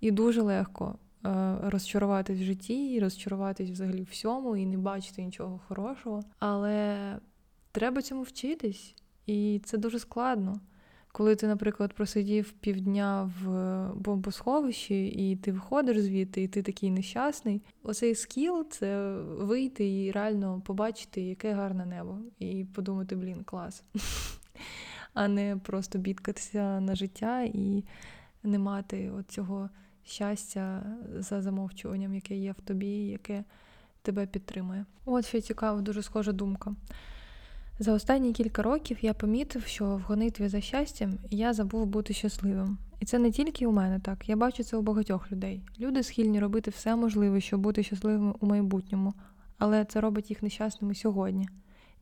і 0.00 0.10
дуже 0.10 0.42
легко 0.42 0.94
е, 1.26 1.56
розчаруватись 1.62 2.40
в 2.40 2.44
житті, 2.44 2.92
і 2.92 3.00
розчаруватись 3.00 3.70
взагалі 3.70 4.02
всьому, 4.02 4.56
і 4.56 4.66
не 4.66 4.78
бачити 4.78 5.22
нічого 5.22 5.60
хорошого. 5.68 6.22
Але 6.38 6.96
треба 7.72 8.02
цьому 8.02 8.22
вчитись, 8.22 8.94
і 9.26 9.60
це 9.64 9.78
дуже 9.78 9.98
складно. 9.98 10.60
Коли 11.16 11.36
ти, 11.36 11.46
наприклад, 11.46 11.92
просидів 11.92 12.52
півдня 12.52 13.32
в 13.40 13.48
бомбосховищі, 13.94 15.06
і 15.06 15.36
ти 15.36 15.52
виходиш 15.52 16.00
звідти, 16.00 16.42
і 16.42 16.48
ти 16.48 16.62
такий 16.62 16.90
нещасний. 16.90 17.62
Оцей 17.82 18.14
скіл 18.14 18.66
це 18.70 19.16
вийти 19.38 20.04
і 20.04 20.10
реально 20.10 20.62
побачити, 20.66 21.22
яке 21.22 21.52
гарне 21.52 21.86
небо, 21.86 22.18
і 22.38 22.64
подумати, 22.74 23.16
блін, 23.16 23.44
клас. 23.44 23.84
А 25.14 25.28
не 25.28 25.56
просто 25.56 25.98
бідкатися 25.98 26.80
на 26.80 26.94
життя 26.94 27.42
і 27.42 27.84
не 28.42 28.58
мати 28.58 29.12
цього 29.28 29.70
щастя 30.04 30.82
за 31.16 31.42
замовчуванням, 31.42 32.14
яке 32.14 32.36
є 32.36 32.52
в 32.52 32.60
тобі, 32.60 33.06
яке 33.06 33.44
тебе 34.02 34.26
підтримує. 34.26 34.84
От 35.04 35.26
що 35.26 35.40
цікава, 35.40 35.80
дуже 35.80 36.02
схожа 36.02 36.32
думка. 36.32 36.74
За 37.78 37.92
останні 37.92 38.32
кілька 38.32 38.62
років 38.62 38.98
я 39.00 39.14
помітив, 39.14 39.64
що 39.64 39.96
в 39.96 40.00
гонитві 40.00 40.48
за 40.48 40.60
щастям 40.60 41.18
я 41.30 41.52
забув 41.52 41.86
бути 41.86 42.14
щасливим. 42.14 42.78
І 43.00 43.04
це 43.06 43.18
не 43.18 43.30
тільки 43.30 43.66
у 43.66 43.72
мене 43.72 44.00
так, 44.00 44.28
я 44.28 44.36
бачу 44.36 44.64
це 44.64 44.76
у 44.76 44.82
багатьох 44.82 45.32
людей. 45.32 45.62
Люди 45.80 46.02
схильні 46.02 46.40
робити 46.40 46.70
все 46.70 46.96
можливе, 46.96 47.40
щоб 47.40 47.60
бути 47.60 47.82
щасливими 47.82 48.34
у 48.40 48.46
майбутньому, 48.46 49.14
але 49.58 49.84
це 49.84 50.00
робить 50.00 50.30
їх 50.30 50.42
нещасними 50.42 50.94
сьогодні. 50.94 51.48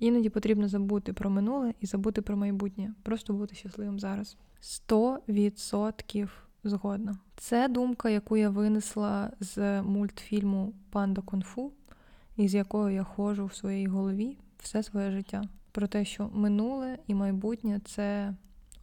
Іноді 0.03 0.29
потрібно 0.29 0.69
забути 0.69 1.13
про 1.13 1.31
минуле 1.31 1.75
і 1.81 1.87
забути 1.87 2.23
про 2.23 2.37
майбутнє, 2.37 2.95
просто 3.03 3.33
бути 3.33 3.55
щасливим 3.55 4.01
зараз. 4.01 4.37
Сто 4.61 5.19
відсотків 5.29 6.49
згодна. 6.65 7.19
Це 7.37 7.69
думка, 7.69 8.11
яку 8.11 8.37
я 8.37 8.51
винесла 8.51 9.31
з 9.41 9.83
мультфільму 9.83 10.73
Панда 10.91 11.21
Кунг-фу, 11.21 11.71
із 12.37 12.55
якою 12.55 12.95
я 12.95 13.05
ходжу 13.05 13.47
в 13.47 13.55
своїй 13.55 13.87
голові 13.87 14.39
все 14.59 14.83
своє 14.83 15.11
життя 15.11 15.43
про 15.73 15.87
те, 15.87 16.05
що 16.05 16.31
минуле 16.33 16.99
і 17.07 17.15
майбутнє 17.15 17.81
це 17.85 18.35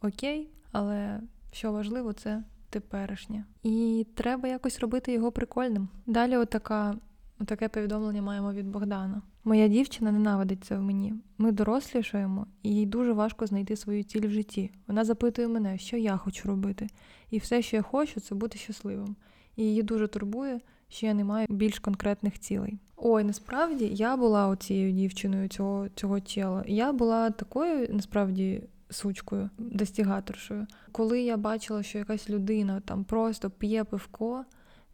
окей, 0.02 0.50
але 0.72 1.20
що 1.52 1.72
важливо, 1.72 2.12
це 2.12 2.44
теперішнє. 2.70 3.44
І 3.62 4.06
треба 4.14 4.48
якось 4.48 4.80
робити 4.80 5.12
його 5.12 5.32
прикольним. 5.32 5.88
Далі, 6.06 6.36
отака, 6.36 6.96
отаке 7.40 7.68
повідомлення 7.68 8.22
маємо 8.22 8.52
від 8.52 8.68
Богдана. 8.68 9.22
Моя 9.44 9.68
дівчина 9.68 10.12
ненавидить 10.12 10.64
це 10.64 10.76
в 10.76 10.82
мені. 10.82 11.14
Ми 11.38 11.52
дорослішаємо, 11.52 12.46
і 12.62 12.74
їй 12.74 12.86
дуже 12.86 13.12
важко 13.12 13.46
знайти 13.46 13.76
свою 13.76 14.02
ціль 14.02 14.26
в 14.26 14.30
житті. 14.30 14.70
Вона 14.86 15.04
запитує 15.04 15.48
мене, 15.48 15.78
що 15.78 15.96
я 15.96 16.16
хочу 16.16 16.48
робити. 16.48 16.86
І 17.30 17.38
все, 17.38 17.62
що 17.62 17.76
я 17.76 17.82
хочу, 17.82 18.20
це 18.20 18.34
бути 18.34 18.58
щасливим. 18.58 19.16
І 19.56 19.62
її 19.64 19.82
дуже 19.82 20.08
турбує, 20.08 20.60
що 20.88 21.06
я 21.06 21.14
не 21.14 21.24
маю 21.24 21.46
більш 21.50 21.78
конкретних 21.78 22.38
цілей. 22.38 22.78
Ой, 22.96 23.24
насправді 23.24 23.90
я 23.92 24.16
була 24.16 24.48
оцією 24.48 24.92
дівчиною 24.92 25.48
цього 25.48 25.88
цього 25.94 26.20
тіла. 26.20 26.64
Я 26.66 26.92
була 26.92 27.30
такою 27.30 27.88
насправді 27.90 28.62
сучкою, 28.90 29.50
достігаторшою. 29.58 30.66
Коли 30.92 31.22
я 31.22 31.36
бачила, 31.36 31.82
що 31.82 31.98
якась 31.98 32.30
людина 32.30 32.80
там 32.80 33.04
просто 33.04 33.50
п'є 33.50 33.84
пивко, 33.84 34.44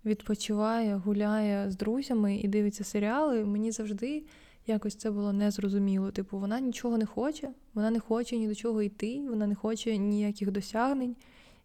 відпочиває, 0.06 0.96
гуляє 0.96 1.70
з 1.70 1.76
друзями 1.76 2.36
і 2.36 2.48
дивиться 2.48 2.84
серіали, 2.84 3.44
мені 3.44 3.70
завжди 3.70 4.22
якось 4.66 4.94
це 4.94 5.10
було 5.10 5.32
незрозуміло. 5.32 6.10
Типу, 6.10 6.38
вона 6.38 6.60
нічого 6.60 6.98
не 6.98 7.06
хоче, 7.06 7.48
вона 7.74 7.90
не 7.90 8.00
хоче 8.00 8.36
ні 8.36 8.48
до 8.48 8.54
чого 8.54 8.82
йти, 8.82 9.26
вона 9.30 9.46
не 9.46 9.54
хоче 9.54 9.96
ніяких 9.96 10.50
досягнень. 10.50 11.16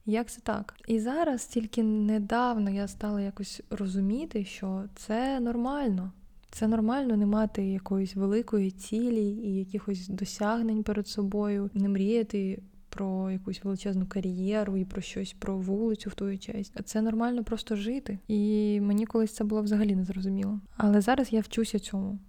Як 0.06 0.30
це 0.30 0.42
так? 0.42 0.76
І 0.88 1.00
зараз 1.00 1.46
тільки 1.46 1.84
недавно 1.84 2.70
я 2.70 2.88
стала 2.88 3.22
якось 3.22 3.62
розуміти, 3.70 4.46
що 4.46 4.84
це 4.96 5.40
нормально. 5.40 6.12
Це 6.52 6.68
нормально 6.68 7.18
не 7.18 7.26
мати 7.26 7.64
якоїсь 7.64 8.16
великої 8.16 8.72
цілі 8.72 9.26
і 9.26 9.56
якихось 9.56 10.08
досягнень 10.08 10.84
перед 10.84 11.08
собою, 11.08 11.70
не 11.74 11.90
мріяти 11.90 12.62
про 12.92 13.32
якусь 13.32 13.64
величезну 13.64 14.06
кар'єру 14.06 14.78
і 14.78 14.86
про 14.86 15.02
щось 15.02 15.36
про 15.40 15.58
вулицю 15.58 16.10
в 16.10 16.14
твою 16.14 16.38
честь. 16.38 16.74
Це 16.86 17.02
нормально 17.02 17.44
просто 17.44 17.76
жити. 17.76 18.20
І 18.28 18.80
мені 18.82 19.06
колись 19.06 19.34
це 19.36 19.44
було 19.44 19.62
взагалі 19.62 19.96
незрозуміло. 19.96 20.60
Але 20.78 21.02
зараз 21.02 21.34
я 21.34 21.42
вчуся 21.42 21.80
цьому. 21.80 22.20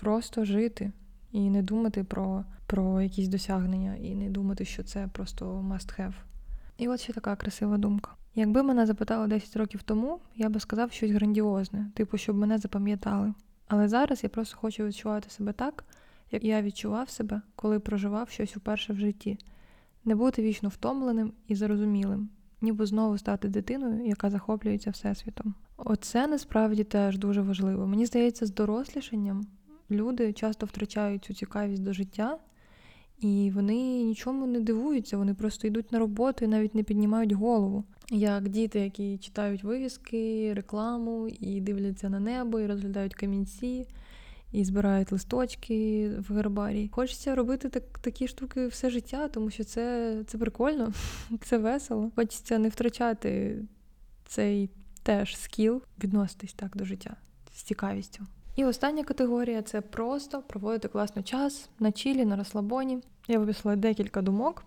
Просто 0.00 0.44
жити 0.44 0.92
і 1.32 1.50
не 1.50 1.62
думати 1.62 2.04
про, 2.04 2.44
про 2.66 3.02
якісь 3.02 3.28
досягнення, 3.28 3.96
і 3.96 4.14
не 4.14 4.30
думати, 4.30 4.64
що 4.64 4.82
це 4.82 5.08
просто 5.12 5.46
must 5.46 6.00
have. 6.00 6.14
І 6.78 6.88
от 6.88 7.00
ще 7.00 7.12
така 7.12 7.36
красива 7.36 7.78
думка. 7.78 8.10
Якби 8.34 8.62
мене 8.62 8.86
запитали 8.86 9.26
10 9.26 9.56
років 9.56 9.82
тому, 9.82 10.20
я 10.36 10.48
би 10.48 10.60
сказав 10.60 10.92
щось 10.92 11.10
грандіозне, 11.10 11.90
типу, 11.94 12.18
щоб 12.18 12.36
мене 12.36 12.58
запам'ятали. 12.58 13.34
Але 13.68 13.88
зараз 13.88 14.24
я 14.24 14.28
просто 14.28 14.56
хочу 14.56 14.84
відчувати 14.84 15.30
себе 15.30 15.52
так, 15.52 15.84
як 16.30 16.44
я 16.44 16.62
відчував 16.62 17.10
себе, 17.10 17.42
коли 17.56 17.80
проживав 17.80 18.30
щось 18.30 18.56
уперше 18.56 18.92
в 18.92 18.96
житті, 18.96 19.38
не 20.04 20.14
бути 20.14 20.42
вічно 20.42 20.68
втомленим 20.68 21.32
і 21.48 21.54
зарозумілим, 21.54 22.28
ніби 22.60 22.86
знову 22.86 23.18
стати 23.18 23.48
дитиною, 23.48 24.06
яка 24.06 24.30
захоплюється 24.30 24.90
всесвітом. 24.90 25.54
Оце 25.76 26.26
насправді 26.26 26.84
теж 26.84 27.18
дуже 27.18 27.42
важливо. 27.42 27.86
Мені 27.86 28.06
здається, 28.06 28.46
з 28.46 28.54
дорослішанням 28.54 29.46
люди 29.90 30.32
часто 30.32 30.66
втрачають 30.66 31.24
цю 31.24 31.34
цікавість 31.34 31.82
до 31.82 31.92
життя. 31.92 32.38
І 33.20 33.52
вони 33.54 34.02
нічому 34.02 34.46
не 34.46 34.60
дивуються, 34.60 35.16
вони 35.16 35.34
просто 35.34 35.66
йдуть 35.66 35.92
на 35.92 35.98
роботу 35.98 36.44
і 36.44 36.48
навіть 36.48 36.74
не 36.74 36.82
піднімають 36.82 37.32
голову. 37.32 37.84
Як 38.10 38.48
діти, 38.48 38.80
які 38.80 39.18
читають 39.18 39.64
вивіски, 39.64 40.54
рекламу 40.54 41.28
і 41.28 41.60
дивляться 41.60 42.08
на 42.08 42.20
небо, 42.20 42.60
і 42.60 42.66
розглядають 42.66 43.14
камінці, 43.14 43.86
і 44.52 44.64
збирають 44.64 45.12
листочки 45.12 46.10
в 46.28 46.34
гербарі. 46.34 46.90
Хочеться 46.92 47.34
робити 47.34 47.68
так, 47.68 47.98
такі 47.98 48.28
штуки 48.28 48.66
все 48.66 48.90
життя, 48.90 49.28
тому 49.28 49.50
що 49.50 49.64
це, 49.64 50.16
це 50.26 50.38
прикольно, 50.38 50.92
це 51.42 51.58
весело. 51.58 52.10
Хочеться 52.16 52.58
не 52.58 52.68
втрачати 52.68 53.58
цей 54.26 54.70
теж 55.02 55.36
скіл, 55.36 55.82
відноситись 56.04 56.52
так 56.52 56.76
до 56.76 56.84
життя 56.84 57.16
з 57.54 57.62
цікавістю. 57.62 58.26
І 58.56 58.64
остання 58.64 59.04
категорія 59.04 59.62
це 59.62 59.80
просто 59.80 60.42
проводити 60.42 60.88
класний 60.88 61.24
час 61.24 61.68
на 61.78 61.92
чілі, 61.92 62.24
на 62.24 62.36
розслабоні. 62.36 62.98
Я 63.28 63.38
виписала 63.38 63.76
декілька 63.76 64.22
думок. 64.22 64.64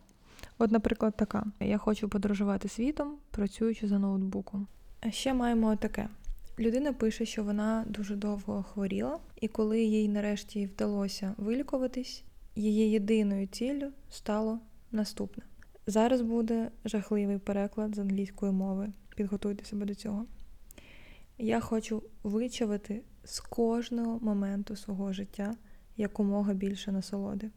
От, 0.58 0.72
наприклад, 0.72 1.14
така: 1.18 1.46
я 1.60 1.78
хочу 1.78 2.10
подорожувати 2.10 2.70
світом, 2.70 3.18
працюючи 3.32 3.88
за 3.88 4.00
ноутбуком. 4.00 4.68
А 5.02 5.12
ще 5.12 5.34
маємо 5.34 5.76
таке: 5.76 6.08
людина 6.60 6.94
пише, 6.94 7.26
що 7.26 7.44
вона 7.44 7.86
дуже 7.88 8.16
довго 8.16 8.64
хворіла, 8.64 9.20
і 9.42 9.48
коли 9.48 9.82
їй 9.82 10.10
нарешті 10.10 10.66
вдалося 10.66 11.36
вилікуватись, 11.38 12.24
її 12.56 12.92
єдиною 12.92 13.48
ціллю 13.48 13.92
стало 14.10 14.60
наступне. 14.92 15.44
Зараз 15.88 16.22
буде 16.22 16.72
жахливий 16.86 17.38
переклад 17.38 17.96
з 17.96 18.00
англійської 18.00 18.52
мови. 18.52 18.90
Підготуйте 19.16 19.66
себе 19.66 19.86
до 19.86 19.96
цього. 19.96 20.26
Я 21.38 21.60
хочу 21.60 22.04
вичавити 22.24 23.02
з 23.24 23.40
кожного 23.40 24.20
моменту 24.20 24.76
свого 24.76 25.14
життя 25.14 25.56
якомога 25.98 26.54
більше 26.54 26.92
насолоди. 26.92 27.50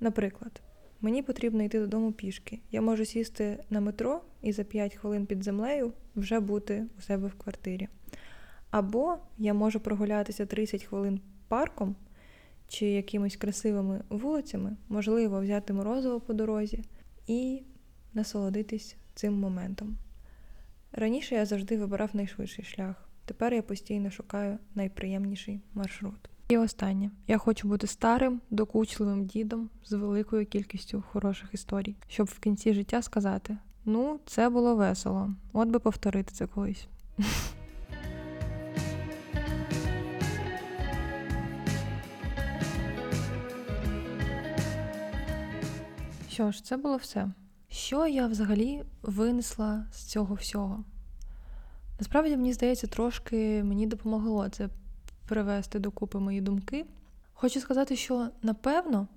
Наприклад, 0.00 0.62
мені 1.06 1.22
потрібно 1.22 1.62
йти 1.62 1.80
додому 1.80 2.12
пішки. 2.12 2.60
Я 2.70 2.80
можу 2.80 3.04
сісти 3.04 3.58
на 3.70 3.80
метро 3.80 4.20
і 4.42 4.52
за 4.52 4.64
5 4.64 4.94
хвилин 4.94 5.26
під 5.26 5.44
землею 5.44 5.92
вже 6.16 6.40
бути 6.40 6.86
у 6.98 7.00
себе 7.00 7.28
в 7.28 7.34
квартирі. 7.34 7.88
Або 8.70 9.18
я 9.38 9.54
можу 9.54 9.80
прогулятися 9.80 10.46
30 10.46 10.84
хвилин 10.84 11.20
парком 11.48 11.96
чи 12.68 12.86
якимись 12.86 13.36
красивими 13.36 14.02
вулицями, 14.08 14.76
можливо, 14.88 15.40
взяти 15.40 15.72
морозиво 15.72 16.20
по 16.20 16.32
дорозі 16.32 16.84
і 17.26 17.62
насолодитись 18.14 18.96
цим 19.14 19.34
моментом. 19.34 19.96
Раніше 20.92 21.34
я 21.34 21.46
завжди 21.46 21.76
вибирав 21.76 22.10
найшвидший 22.12 22.64
шлях, 22.64 23.08
тепер 23.24 23.54
я 23.54 23.62
постійно 23.62 24.10
шукаю 24.10 24.58
найприємніший 24.74 25.60
маршрут. 25.74 26.30
І 26.48 26.58
останнє. 26.58 27.10
Я 27.26 27.38
хочу 27.38 27.68
бути 27.68 27.86
старим, 27.86 28.40
докучливим 28.50 29.24
дідом 29.24 29.70
з 29.84 29.92
великою 29.92 30.46
кількістю 30.46 31.04
хороших 31.12 31.54
історій, 31.54 31.96
щоб 32.08 32.26
в 32.26 32.38
кінці 32.38 32.74
життя 32.74 33.02
сказати: 33.02 33.56
ну, 33.84 34.20
це 34.26 34.48
було 34.48 34.76
весело, 34.76 35.30
от 35.52 35.68
би 35.68 35.78
повторити 35.78 36.34
це 36.34 36.46
колись. 36.46 36.88
Що 46.28 46.52
ж, 46.52 46.64
це 46.64 46.76
було 46.76 46.96
все. 46.96 47.28
Що 47.68 48.06
я 48.06 48.26
взагалі 48.26 48.82
винесла 49.02 49.86
з 49.92 50.04
цього 50.04 50.34
всього? 50.34 50.84
Насправді, 51.98 52.36
мені 52.36 52.52
здається, 52.52 52.86
трошки 52.86 53.64
мені 53.64 53.86
допомогло 53.86 54.48
це 54.48 54.68
привести 55.26 55.78
докупи 55.78 56.18
мої 56.18 56.40
думки. 56.40 56.86
Хочу 57.32 57.60
сказати, 57.60 57.96
що 57.96 58.28
напевно, 58.42 59.08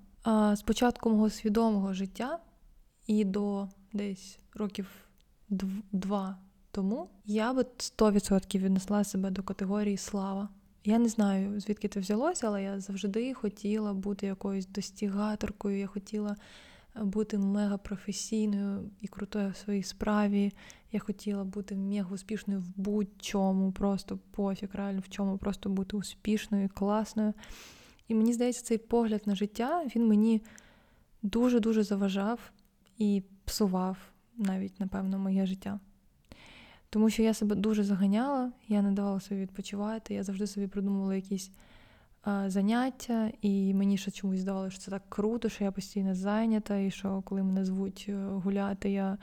з 0.54 0.62
початку 0.65 1.10
мого 1.10 1.30
свідомого 1.30 1.93
життя 1.93 2.39
і 3.08 3.26
до 3.26 3.67
десь 3.93 4.39
років 4.54 4.88
два 5.91 6.38
тому 6.72 7.10
я 7.26 7.54
би 7.54 7.62
100% 7.62 8.60
віднесла 8.60 9.04
себе 9.04 9.32
до 9.32 9.43
категорії 9.43 9.98
слава. 9.98 10.50
Я 10.84 11.00
не 11.00 11.10
знаю, 11.10 11.60
звідки 11.60 11.88
це 11.88 12.00
взялося, 12.00 12.48
але 12.48 12.63
я 12.63 12.80
завжди 12.80 13.34
хотіла 13.34 13.93
бути 13.93 14.28
якоюсь 14.28 14.67
достігаторкою. 14.67 15.80
Я 15.80 15.88
хотіла 15.88 16.36
бути 16.95 17.38
мега 17.38 17.78
професійною 17.78 18.89
і 19.02 19.08
крутою 19.08 19.52
в 19.52 19.56
своїй 19.56 19.84
справі. 19.84 20.54
Я 20.91 20.99
хотіла 20.99 21.43
бути 21.43 21.75
мега 21.75 22.13
успішною 22.13 22.60
в 22.60 22.67
будь-чому, 22.75 23.71
просто 23.71 24.19
пофіг, 24.32 24.69
реально 24.73 25.02
в 25.06 25.10
чому, 25.10 25.38
просто 25.38 25.69
бути 25.69 25.97
успішною, 25.97 26.69
класною. 26.73 27.34
І 28.08 28.15
мені 28.15 28.34
здається, 28.34 28.63
цей 28.63 28.78
погляд 28.78 29.21
на 29.25 29.36
життя 29.36 29.84
він 29.95 30.08
мені 30.08 30.41
дуже-дуже 31.23 31.84
заважав 31.84 32.52
і 32.97 33.23
псував 33.45 33.97
навіть, 34.38 34.80
напевно, 34.80 35.19
моє 35.19 35.45
життя. 35.45 35.80
Тому 36.89 37.10
що 37.10 37.23
я 37.23 37.34
себе 37.34 37.56
дуже 37.56 37.84
заганяла, 37.84 38.52
я 38.67 38.82
не 38.82 38.91
давала 38.91 39.19
собі 39.19 39.41
відпочивати, 39.41 40.13
я 40.13 40.23
завжди 40.23 40.47
собі 40.47 40.67
придумувала 40.67 41.15
якісь 41.15 41.52
заняття, 42.47 43.32
і 43.41 43.73
мені 43.73 43.97
ще 43.97 44.12
чомусь 44.12 44.39
здавалося, 44.39 44.71
що 44.71 44.82
це 44.82 44.91
так 44.91 45.04
круто, 45.10 45.49
що 45.49 45.63
я 45.63 45.71
постійно 45.71 46.15
зайнята, 46.15 46.78
і 46.78 46.91
що 46.91 47.21
коли 47.25 47.43
мене 47.43 47.65
звуть 47.65 48.06
е, 48.10 48.15
гуляти, 48.15 48.91
я 48.91 49.17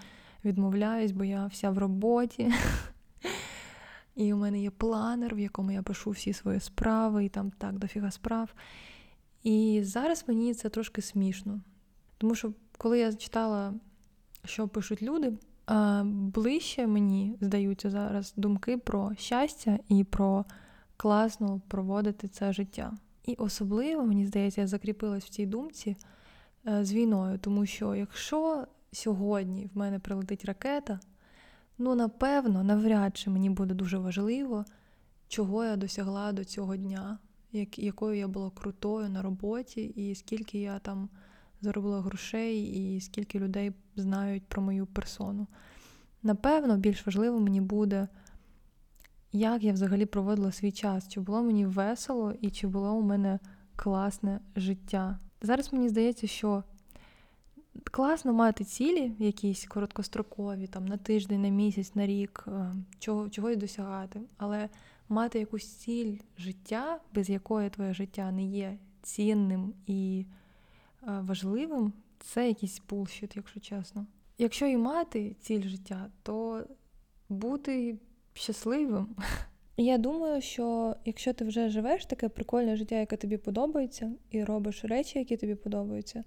відмовляюсь, 0.46 1.12
бо 1.12 1.24
я 1.24 1.46
вся 1.46 1.70
в 1.70 1.78
роботі. 1.78 2.52
І 4.14 4.32
у 4.32 4.36
мене 4.36 4.62
є 4.62 4.70
планер, 4.70 5.34
в 5.34 5.38
якому 5.38 5.70
я 5.70 5.82
пишу 5.82 6.10
всі 6.10 6.32
свої 6.32 6.60
справи, 6.60 7.24
і 7.24 7.28
там 7.28 7.50
так 7.50 7.78
дофіга 7.78 8.10
справ. 8.10 8.54
І 9.42 9.80
зараз 9.84 10.24
мені 10.28 10.54
це 10.54 10.68
трошки 10.68 11.02
смішно. 11.02 11.60
Тому 12.18 12.34
що, 12.34 12.52
коли 12.78 12.98
я 12.98 13.12
читала, 13.12 13.74
що 14.44 14.68
пишуть 14.68 15.02
люди, 15.02 15.32
ближче 16.04 16.86
мені 16.86 17.36
здаються 17.40 17.90
зараз 17.90 18.34
думки 18.36 18.78
про 18.78 19.14
щастя 19.14 19.78
і 19.88 20.04
про 20.04 20.44
класно 20.96 21.60
проводити 21.68 22.28
це 22.28 22.52
життя. 22.52 22.92
І 23.24 23.34
особливо, 23.34 24.04
мені 24.04 24.26
здається, 24.26 24.60
я 24.60 24.66
закріпилась 24.66 25.24
в 25.24 25.28
цій 25.28 25.46
думці 25.46 25.96
е, 26.68 26.84
з 26.84 26.92
війною, 26.92 27.38
тому 27.38 27.66
що 27.66 27.94
якщо 27.94 28.66
сьогодні 28.92 29.70
в 29.74 29.78
мене 29.78 29.98
прилетить 29.98 30.44
ракета, 30.44 31.00
ну 31.78 31.94
напевно, 31.94 32.64
навряд 32.64 33.16
чи 33.16 33.30
мені 33.30 33.50
буде 33.50 33.74
дуже 33.74 33.98
важливо, 33.98 34.64
чого 35.28 35.64
я 35.64 35.76
досягла 35.76 36.32
до 36.32 36.44
цього 36.44 36.76
дня, 36.76 37.18
як, 37.52 37.78
якою 37.78 38.18
я 38.18 38.28
була 38.28 38.50
крутою 38.50 39.08
на 39.08 39.22
роботі, 39.22 39.82
і 39.82 40.14
скільки 40.14 40.60
я 40.60 40.78
там 40.78 41.08
заробила 41.60 42.00
грошей, 42.00 42.62
і 42.62 43.00
скільки 43.00 43.38
людей 43.38 43.72
знають 43.96 44.44
про 44.46 44.62
мою 44.62 44.86
персону. 44.86 45.46
Напевно, 46.22 46.76
більш 46.76 47.06
важливо 47.06 47.40
мені 47.40 47.60
буде 47.60 48.08
як 49.32 49.62
я 49.62 49.72
взагалі 49.72 50.06
проводила 50.06 50.52
свій 50.52 50.72
час, 50.72 51.08
чи 51.08 51.20
було 51.20 51.42
мені 51.42 51.66
весело 51.66 52.34
і 52.40 52.50
чи 52.50 52.66
було 52.66 52.92
у 52.92 53.02
мене 53.02 53.38
класне 53.76 54.40
життя. 54.56 55.18
Зараз 55.42 55.72
мені 55.72 55.88
здається, 55.88 56.26
що 56.26 56.64
класно 57.90 58.32
мати 58.32 58.64
цілі, 58.64 59.12
якісь 59.18 59.66
короткострокові, 59.66 60.66
там 60.66 60.86
на 60.86 60.96
тиждень, 60.96 61.42
на 61.42 61.48
місяць, 61.48 61.94
на 61.94 62.06
рік, 62.06 62.44
е, 62.48 62.74
чого, 62.98 63.28
чогось 63.28 63.56
досягати, 63.56 64.20
але 64.36 64.68
мати 65.08 65.38
якусь 65.38 65.66
ціль 65.66 66.16
життя, 66.38 67.00
без 67.14 67.30
якої 67.30 67.70
твоє 67.70 67.94
життя 67.94 68.32
не 68.32 68.44
є 68.44 68.78
цінним 69.02 69.74
і 69.86 70.26
е, 71.02 71.20
важливим, 71.20 71.92
це 72.18 72.48
якийсь 72.48 72.82
булшіт, 72.88 73.36
якщо 73.36 73.60
чесно. 73.60 74.06
Якщо 74.38 74.66
і 74.66 74.76
мати 74.76 75.36
ціль 75.40 75.62
життя, 75.62 76.10
то 76.22 76.64
бути 77.28 77.98
щасливим. 78.32 79.08
Я 79.76 79.98
думаю, 79.98 80.42
що 80.42 80.96
якщо 81.04 81.32
ти 81.32 81.44
вже 81.44 81.68
живеш 81.68 82.06
таке 82.06 82.28
прикольне 82.28 82.76
життя, 82.76 82.94
яке 82.94 83.16
тобі 83.16 83.36
подобається, 83.36 84.12
і 84.30 84.44
робиш 84.44 84.84
речі, 84.84 85.18
які 85.18 85.36
тобі 85.36 85.54
подобаються, 85.54 86.24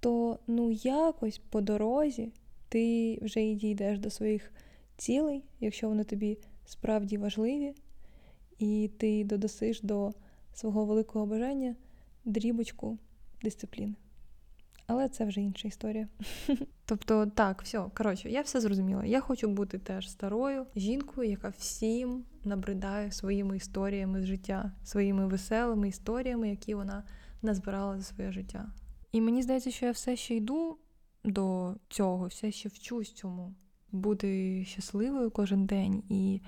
то 0.00 0.38
ну 0.46 0.70
якось 0.70 1.38
по 1.38 1.60
дорозі 1.60 2.32
ти 2.68 3.18
вже 3.22 3.42
і 3.42 3.54
дійдеш 3.54 3.98
до 3.98 4.10
своїх 4.10 4.52
цілей, 4.96 5.44
якщо 5.60 5.88
вони 5.88 6.04
тобі 6.04 6.38
справді 6.66 7.18
важливі, 7.18 7.74
і 8.58 8.90
ти 8.98 9.24
додасиш 9.24 9.80
до 9.80 10.12
свого 10.54 10.84
великого 10.84 11.26
бажання 11.26 11.76
дрібочку 12.24 12.98
дисципліни. 13.42 13.94
Але 14.86 15.08
це 15.08 15.24
вже 15.24 15.40
інша 15.40 15.68
історія. 15.68 16.08
Тобто, 16.84 17.26
так, 17.26 17.62
все, 17.62 17.84
коротше, 17.94 18.30
я 18.30 18.40
все 18.40 18.60
зрозуміла. 18.60 19.04
Я 19.04 19.20
хочу 19.20 19.48
бути 19.48 19.78
теж 19.78 20.10
старою 20.10 20.66
жінкою, 20.76 21.30
яка 21.30 21.48
всім 21.48 22.24
набридає 22.44 23.12
своїми 23.12 23.56
історіями 23.56 24.22
з 24.22 24.24
життя, 24.24 24.72
своїми 24.84 25.26
веселими 25.26 25.88
історіями, 25.88 26.50
які 26.50 26.74
вона 26.74 27.04
назбирала 27.42 27.96
за 27.96 28.02
своє 28.02 28.32
життя. 28.32 28.72
І 29.12 29.20
мені 29.20 29.42
здається, 29.42 29.70
що 29.70 29.86
я 29.86 29.92
все 29.92 30.16
ще 30.16 30.34
йду 30.36 30.78
до 31.24 31.74
цього, 31.88 32.26
все 32.26 32.52
ще 32.52 32.68
вчусь 32.68 33.12
цьому, 33.12 33.54
бути 33.92 34.64
щасливою 34.64 35.30
кожен 35.30 35.66
день 35.66 36.02
і 36.08 36.40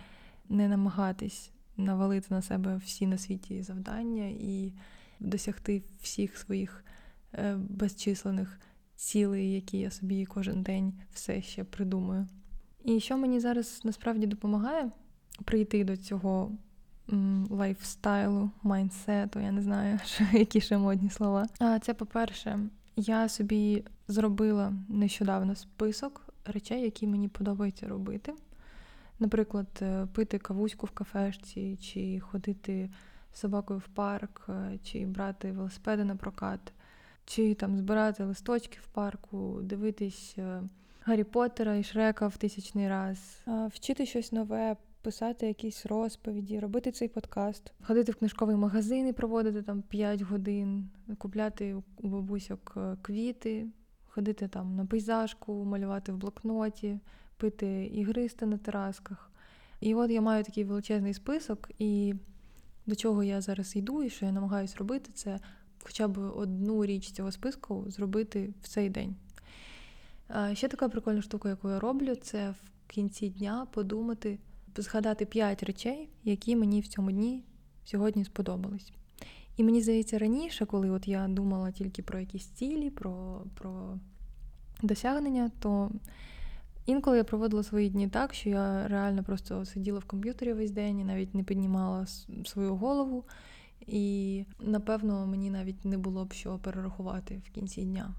не 0.49 0.69
намагатись 0.69 1.51
навалити 1.77 2.27
на 2.31 2.43
себе 2.43 2.77
всі 2.77 3.07
на 3.07 3.19
світі 3.19 3.63
завдання 3.63 4.27
і 4.27 4.73
досягти 5.21 5.83
всіх 6.01 6.37
своїх 6.37 6.85
е, 7.35 7.57
безчисленних 7.57 8.61
цілей, 8.97 9.53
які 9.53 9.79
я 9.79 9.91
собі 9.91 10.27
кожен 10.27 10.63
день 10.63 10.93
все 11.13 11.43
ще 11.43 11.65
придумую. 11.65 12.27
І 12.85 13.01
що 13.01 13.17
мені 13.17 13.41
зараз 13.41 13.81
насправді 13.85 14.27
допомагає 14.27 14.91
прийти 15.45 15.85
до 15.85 15.97
цього 15.97 16.53
лайфстайлу, 17.51 18.51
майнсету, 18.63 19.41
я 19.41 19.53
не 19.53 19.63
знаю, 19.63 19.99
що, 20.05 20.25
які 20.33 20.61
ще 20.61 20.79
модні 20.79 21.11
слова. 21.11 21.47
А 21.59 21.79
це, 21.79 21.95
по-перше, 21.95 22.59
я 22.97 23.29
собі 23.29 23.85
зробила 24.09 24.73
нещодавно 24.89 25.55
список 25.55 26.33
речей, 26.45 26.83
які 26.83 27.07
мені 27.07 27.29
подобається 27.29 27.89
робити. 27.89 28.35
Наприклад, 29.19 29.67
е, 29.83 30.07
пити 30.13 30.39
кавуську 30.39 30.87
в 30.87 30.91
кафешці, 30.91 31.79
чи 31.81 32.21
ходити 32.21 32.91
з 33.33 33.39
собакою 33.39 33.79
в 33.79 33.89
парк, 33.89 34.47
е, 34.49 34.79
чи 34.85 35.07
брати 35.07 35.53
велосипеди 35.53 36.05
на 36.05 36.17
прокат, 36.17 36.73
чи 37.25 37.55
там 37.55 37.77
збирати 37.77 38.25
листочки 38.25 38.79
в 38.83 38.87
парку, 38.87 39.61
дивитись 39.63 40.35
е, 40.39 40.63
Гаррі 41.05 41.25
Поттера 41.25 41.77
і 41.77 41.83
Шрека 41.83 42.27
в 42.29 42.37
тисячний 42.37 42.89
раз, 42.89 43.45
вчити 43.71 44.07
щось 44.07 44.33
нове, 44.33 44.77
писати 45.03 45.47
якісь 45.47 45.87
розповіді, 45.87 46.61
робити 46.61 46.93
цей 46.93 47.09
подкаст, 47.09 47.73
ходити 47.83 48.13
в 48.13 48.17
книжковий 48.17 48.57
магазин 48.57 49.09
і 49.09 49.13
проводити 49.13 49.63
там 49.63 49.83
5 49.83 50.23
годин, 50.23 50.89
купляти 51.19 51.75
у 52.03 52.09
бабусьок 52.09 52.75
е, 52.77 52.97
квіти, 53.03 53.67
ходити 54.09 54.49
там 54.49 54.77
на 54.77 54.87
пейзажку, 54.87 55.65
малювати 55.65 56.13
в 56.13 56.17
блокноті, 56.17 56.99
пити 57.37 57.85
ігристи 57.87 58.47
на 58.47 58.59
терасках. 58.59 59.31
І 59.81 59.95
от 59.95 60.11
я 60.11 60.21
маю 60.21 60.45
такий 60.45 60.65
величезний 60.65 61.15
список, 61.15 61.71
і 61.79 62.15
до 62.87 62.95
чого 62.95 63.23
я 63.23 63.41
зараз 63.41 63.77
йду, 63.77 64.03
і 64.03 64.11
що 64.11 64.27
я 64.27 64.33
намагаюся 64.33 64.77
робити, 64.79 65.11
це 65.15 65.41
хоча 65.85 66.09
б 66.09 66.19
одну 66.19 66.85
річ 66.85 67.11
цього 67.11 67.33
списку 67.33 67.85
зробити 67.89 68.55
в 68.63 68.69
цей 68.69 68.91
день. 68.91 69.17
Ще 70.53 70.69
така 70.69 70.89
прикольна 70.89 71.23
штука, 71.23 71.49
яку 71.49 71.71
я 71.71 71.81
роблю, 71.81 72.15
це 72.15 72.51
в 72.51 72.91
кінці 72.91 73.29
дня 73.29 73.67
подумати, 73.73 74.39
згадати 74.77 75.27
5 75.27 75.63
речей, 75.63 76.09
які 76.25 76.57
мені 76.57 76.81
в 76.81 76.87
цьому 76.87 77.13
дні 77.13 77.45
сьогодні 77.85 78.25
сподобались. 78.25 78.93
І 79.57 79.65
мені 79.65 79.83
здається, 79.83 80.19
раніше, 80.19 80.67
коли 80.67 80.91
от 80.91 81.09
я 81.09 81.29
думала 81.29 81.71
тільки 81.71 82.03
про 82.03 82.21
якісь 82.21 82.47
цілі, 82.47 82.91
про, 82.91 83.43
про 83.55 83.99
досягнення, 84.83 85.51
то 85.59 85.91
інколи 86.87 87.17
я 87.17 87.25
проводила 87.25 87.63
свої 87.63 87.91
дні 87.91 88.09
так, 88.09 88.35
що 88.35 88.49
я 88.49 88.89
реально 88.89 89.25
просто 89.25 89.65
сиділа 89.65 89.99
в 89.99 90.05
комп'ютері 90.05 90.53
весь 90.53 90.71
день 90.71 90.99
і 90.99 91.05
навіть 91.05 91.35
не 91.35 91.43
піднімала 91.43 92.07
свою 92.45 92.77
голову. 92.77 93.25
І 93.87 94.45
напевно 94.61 95.27
мені 95.27 95.51
навіть 95.51 95.85
не 95.85 95.99
було 95.99 96.25
б 96.25 96.33
що 96.33 96.59
перерахувати 96.59 97.43
в 97.47 97.51
кінці 97.51 97.85
дня. 97.85 98.15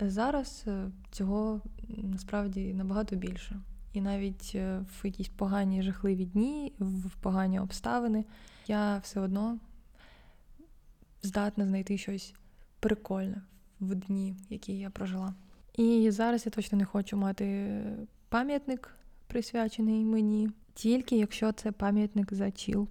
Зараз 0.00 0.64
е, 0.66 0.90
цього 1.10 1.60
насправді 1.88 2.74
набагато 2.74 3.16
більше. 3.16 3.60
І 3.94 4.00
навіть 4.00 4.52
е, 4.54 4.78
в 4.78 5.06
якісь 5.06 5.28
погані 5.28 5.82
жахливі 5.82 6.24
дні, 6.24 6.72
в 6.78 7.10
погані 7.20 7.60
обставини, 7.60 8.24
я 8.66 8.98
все 8.98 9.20
одно 9.20 9.58
здатна 11.22 11.66
знайти 11.66 11.98
щось 11.98 12.34
прикольне 12.80 13.42
в 13.80 13.94
дні, 13.94 14.36
які 14.50 14.78
я 14.78 14.90
прожила. 14.90 15.34
І 15.76 16.10
зараз 16.10 16.46
я 16.46 16.52
точно 16.52 16.78
не 16.78 16.84
хочу 16.84 17.16
мати 17.16 17.80
пам'ятник, 18.28 18.96
присвячений 19.26 20.04
мені, 20.04 20.50
тільки 20.74 21.18
якщо 21.18 21.52
це 21.52 21.72
пам'ятник 21.72 22.34
за 22.34 22.50
чіл. 22.50 22.88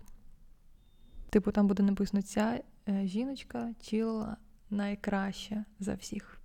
Типу, 1.30 1.52
там 1.52 1.68
буде 1.68 1.84
написано: 1.84 2.22
ця 2.22 2.60
е, 2.90 3.08
жіночка 3.08 3.74
чілила 3.82 4.38
найкраще 4.70 5.66
за 5.80 5.94
всіх. 5.94 6.42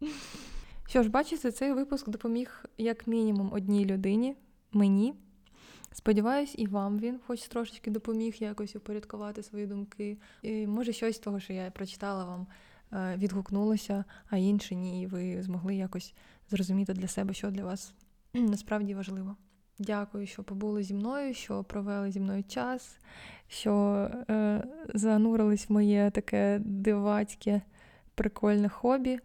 Що 0.94 1.02
ж, 1.02 1.08
бачите, 1.08 1.52
цей 1.52 1.72
випуск 1.72 2.08
допоміг 2.08 2.64
як 2.78 3.06
мінімум 3.06 3.52
одній 3.52 3.84
людині, 3.84 4.36
мені. 4.72 5.14
Сподіваюсь, 5.92 6.54
і 6.58 6.66
вам 6.66 6.98
він 6.98 7.20
хоч 7.26 7.48
трошечки 7.48 7.90
допоміг 7.90 8.34
якось 8.38 8.76
упорядкувати 8.76 9.42
свої 9.42 9.66
думки. 9.66 10.18
І, 10.42 10.66
Може, 10.66 10.92
щось 10.92 11.16
з 11.16 11.18
того, 11.18 11.40
що 11.40 11.52
я 11.52 11.70
прочитала 11.70 12.24
вам, 12.24 12.46
е, 12.92 13.16
відгукнулося, 13.16 14.04
а 14.30 14.36
інше 14.36 14.74
ні, 14.74 15.02
і 15.02 15.06
ви 15.06 15.42
змогли 15.42 15.74
якось 15.74 16.14
зрозуміти 16.50 16.92
для 16.92 17.08
себе, 17.08 17.34
що 17.34 17.50
для 17.50 17.64
вас 17.64 17.94
насправді 18.34 18.94
важливо. 18.94 19.36
Дякую, 19.78 20.26
що 20.26 20.42
побули 20.42 20.82
зі 20.82 20.94
мною, 20.94 21.34
що 21.34 21.64
провели 21.64 22.10
зі 22.10 22.20
мною 22.20 22.44
час, 22.44 22.98
що 23.48 23.72
е, 24.30 24.64
занурились 24.94 25.68
в 25.68 25.72
моє 25.72 26.10
таке 26.10 26.60
дивацьке, 26.64 27.62
прикольне 28.14 28.68
хобі. 28.68 29.20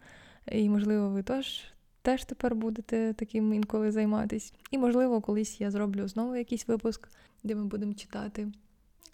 І, 0.51 0.69
можливо, 0.69 1.09
ви 1.09 1.23
теж 1.23 1.63
теж 2.01 2.25
тепер 2.25 2.55
будете 2.55 3.13
таким 3.13 3.53
інколи 3.53 3.91
займатися. 3.91 4.53
І, 4.71 4.77
можливо, 4.77 5.21
колись 5.21 5.61
я 5.61 5.71
зроблю 5.71 6.07
знову 6.07 6.35
якийсь 6.35 6.67
випуск, 6.67 7.09
де 7.43 7.55
ми 7.55 7.65
будемо 7.65 7.93
читати 7.93 8.51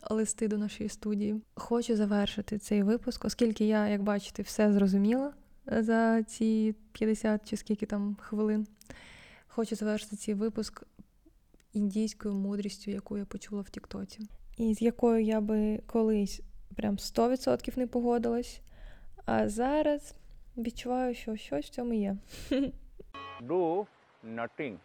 листи 0.09 0.47
до 0.47 0.57
нашої 0.57 0.89
студії. 0.89 1.41
Хочу 1.55 1.95
завершити 1.95 2.57
цей 2.57 2.83
випуск, 2.83 3.25
оскільки 3.25 3.65
я, 3.65 3.87
як 3.87 4.03
бачите, 4.03 4.43
все 4.43 4.73
зрозуміла 4.73 5.33
за 5.65 6.23
ці 6.23 6.75
50 6.91 7.49
чи 7.49 7.57
скільки 7.57 7.85
там 7.85 8.17
хвилин. 8.19 8.67
Хочу 9.47 9.75
завершити 9.75 10.15
цей 10.15 10.33
випуск 10.33 10.83
індійською 11.73 12.33
мудрістю, 12.33 12.91
яку 12.91 13.17
я 13.17 13.25
почула 13.25 13.61
в 13.61 13.69
Тіктоці. 13.69 14.19
І 14.57 14.73
з 14.73 14.81
якою 14.81 15.23
я 15.23 15.41
би 15.41 15.81
колись 15.87 16.41
прям 16.75 16.95
100% 16.95 17.77
не 17.77 17.87
погодилась. 17.87 18.59
А 19.25 19.49
зараз 19.49 20.15
відчуваю, 20.56 21.14
що 21.14 21.36
щось 21.36 21.66
в 21.66 21.68
цьому 21.68 21.94
є. 21.94 22.16
Do 23.40 23.86
nothing. 24.24 24.76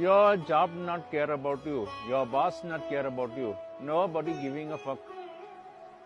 Your 0.00 0.36
job 0.50 0.68
not 0.88 1.00
care 1.12 1.30
about 1.32 1.60
you. 1.66 1.88
Your 2.10 2.24
boss 2.30 2.64
not 2.64 2.82
care 2.90 3.06
about 3.06 3.32
you. 3.38 3.56
Nobody 3.80 4.32
giving 4.42 4.72
a 4.72 4.78
fuck. 4.78 4.98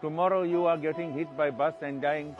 Tomorrow 0.00 0.42
you 0.42 0.66
are 0.66 0.76
getting 0.76 1.12
hit 1.18 1.28
by 1.36 1.50
bus 1.50 1.74
and 1.82 2.00
dying. 2.00 2.34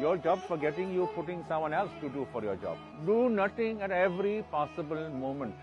Your 0.00 0.16
job 0.24 0.38
forgetting 0.48 0.92
you 0.94 1.08
putting 1.14 1.44
someone 1.48 1.72
else 1.72 1.92
to 2.02 2.08
do 2.10 2.26
for 2.32 2.42
your 2.42 2.56
job. 2.56 2.76
Do 3.06 3.28
nothing 3.28 3.80
at 3.82 3.90
every 3.90 4.44
possible 4.50 5.08
moment. 5.10 5.54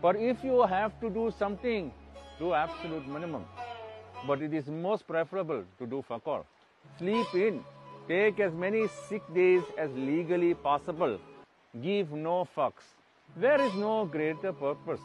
But 0.00 0.16
if 0.16 0.42
you 0.44 0.62
have 0.62 0.92
to 1.02 1.10
do 1.10 1.30
something, 1.38 1.92
do 2.38 2.52
absolute 2.54 3.06
minimum. 3.06 3.44
But 4.26 4.40
it 4.40 4.54
is 4.54 4.68
most 4.68 5.06
preferable 5.06 5.64
to 5.78 5.86
do 5.86 6.02
fuck 6.08 6.26
all. 6.26 6.44
Sleep 6.98 7.34
in. 7.34 7.62
Take 8.09 8.39
as 8.39 8.53
many 8.55 8.87
sick 9.07 9.21
days 9.35 9.61
as 9.77 9.91
legally 9.93 10.55
possible. 10.55 11.19
Give 11.83 12.11
no 12.11 12.47
fucks. 12.57 12.87
There 13.37 13.61
is 13.61 13.75
no 13.75 14.05
greater 14.05 14.51
purpose, 14.51 15.01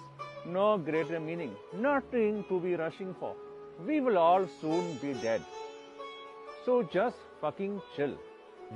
no 0.46 0.78
greater 0.78 1.20
meaning, 1.20 1.50
nothing 1.74 2.46
to 2.48 2.58
be 2.58 2.76
rushing 2.76 3.14
for. 3.20 3.34
We 3.86 4.00
will 4.00 4.16
all 4.16 4.48
soon 4.58 4.94
be 5.02 5.12
dead. 5.20 5.42
So 6.64 6.82
just 6.94 7.18
fucking 7.42 7.82
chill. 7.94 8.16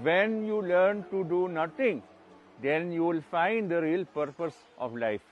When 0.02 0.44
you 0.44 0.60
learn 0.60 1.06
to 1.10 1.24
do 1.24 1.48
nothing, 1.48 2.02
then 2.62 2.92
you 2.92 3.04
will 3.04 3.22
find 3.30 3.70
the 3.70 3.80
real 3.80 4.04
purpose 4.04 4.56
of 4.76 4.94
life. 4.94 5.22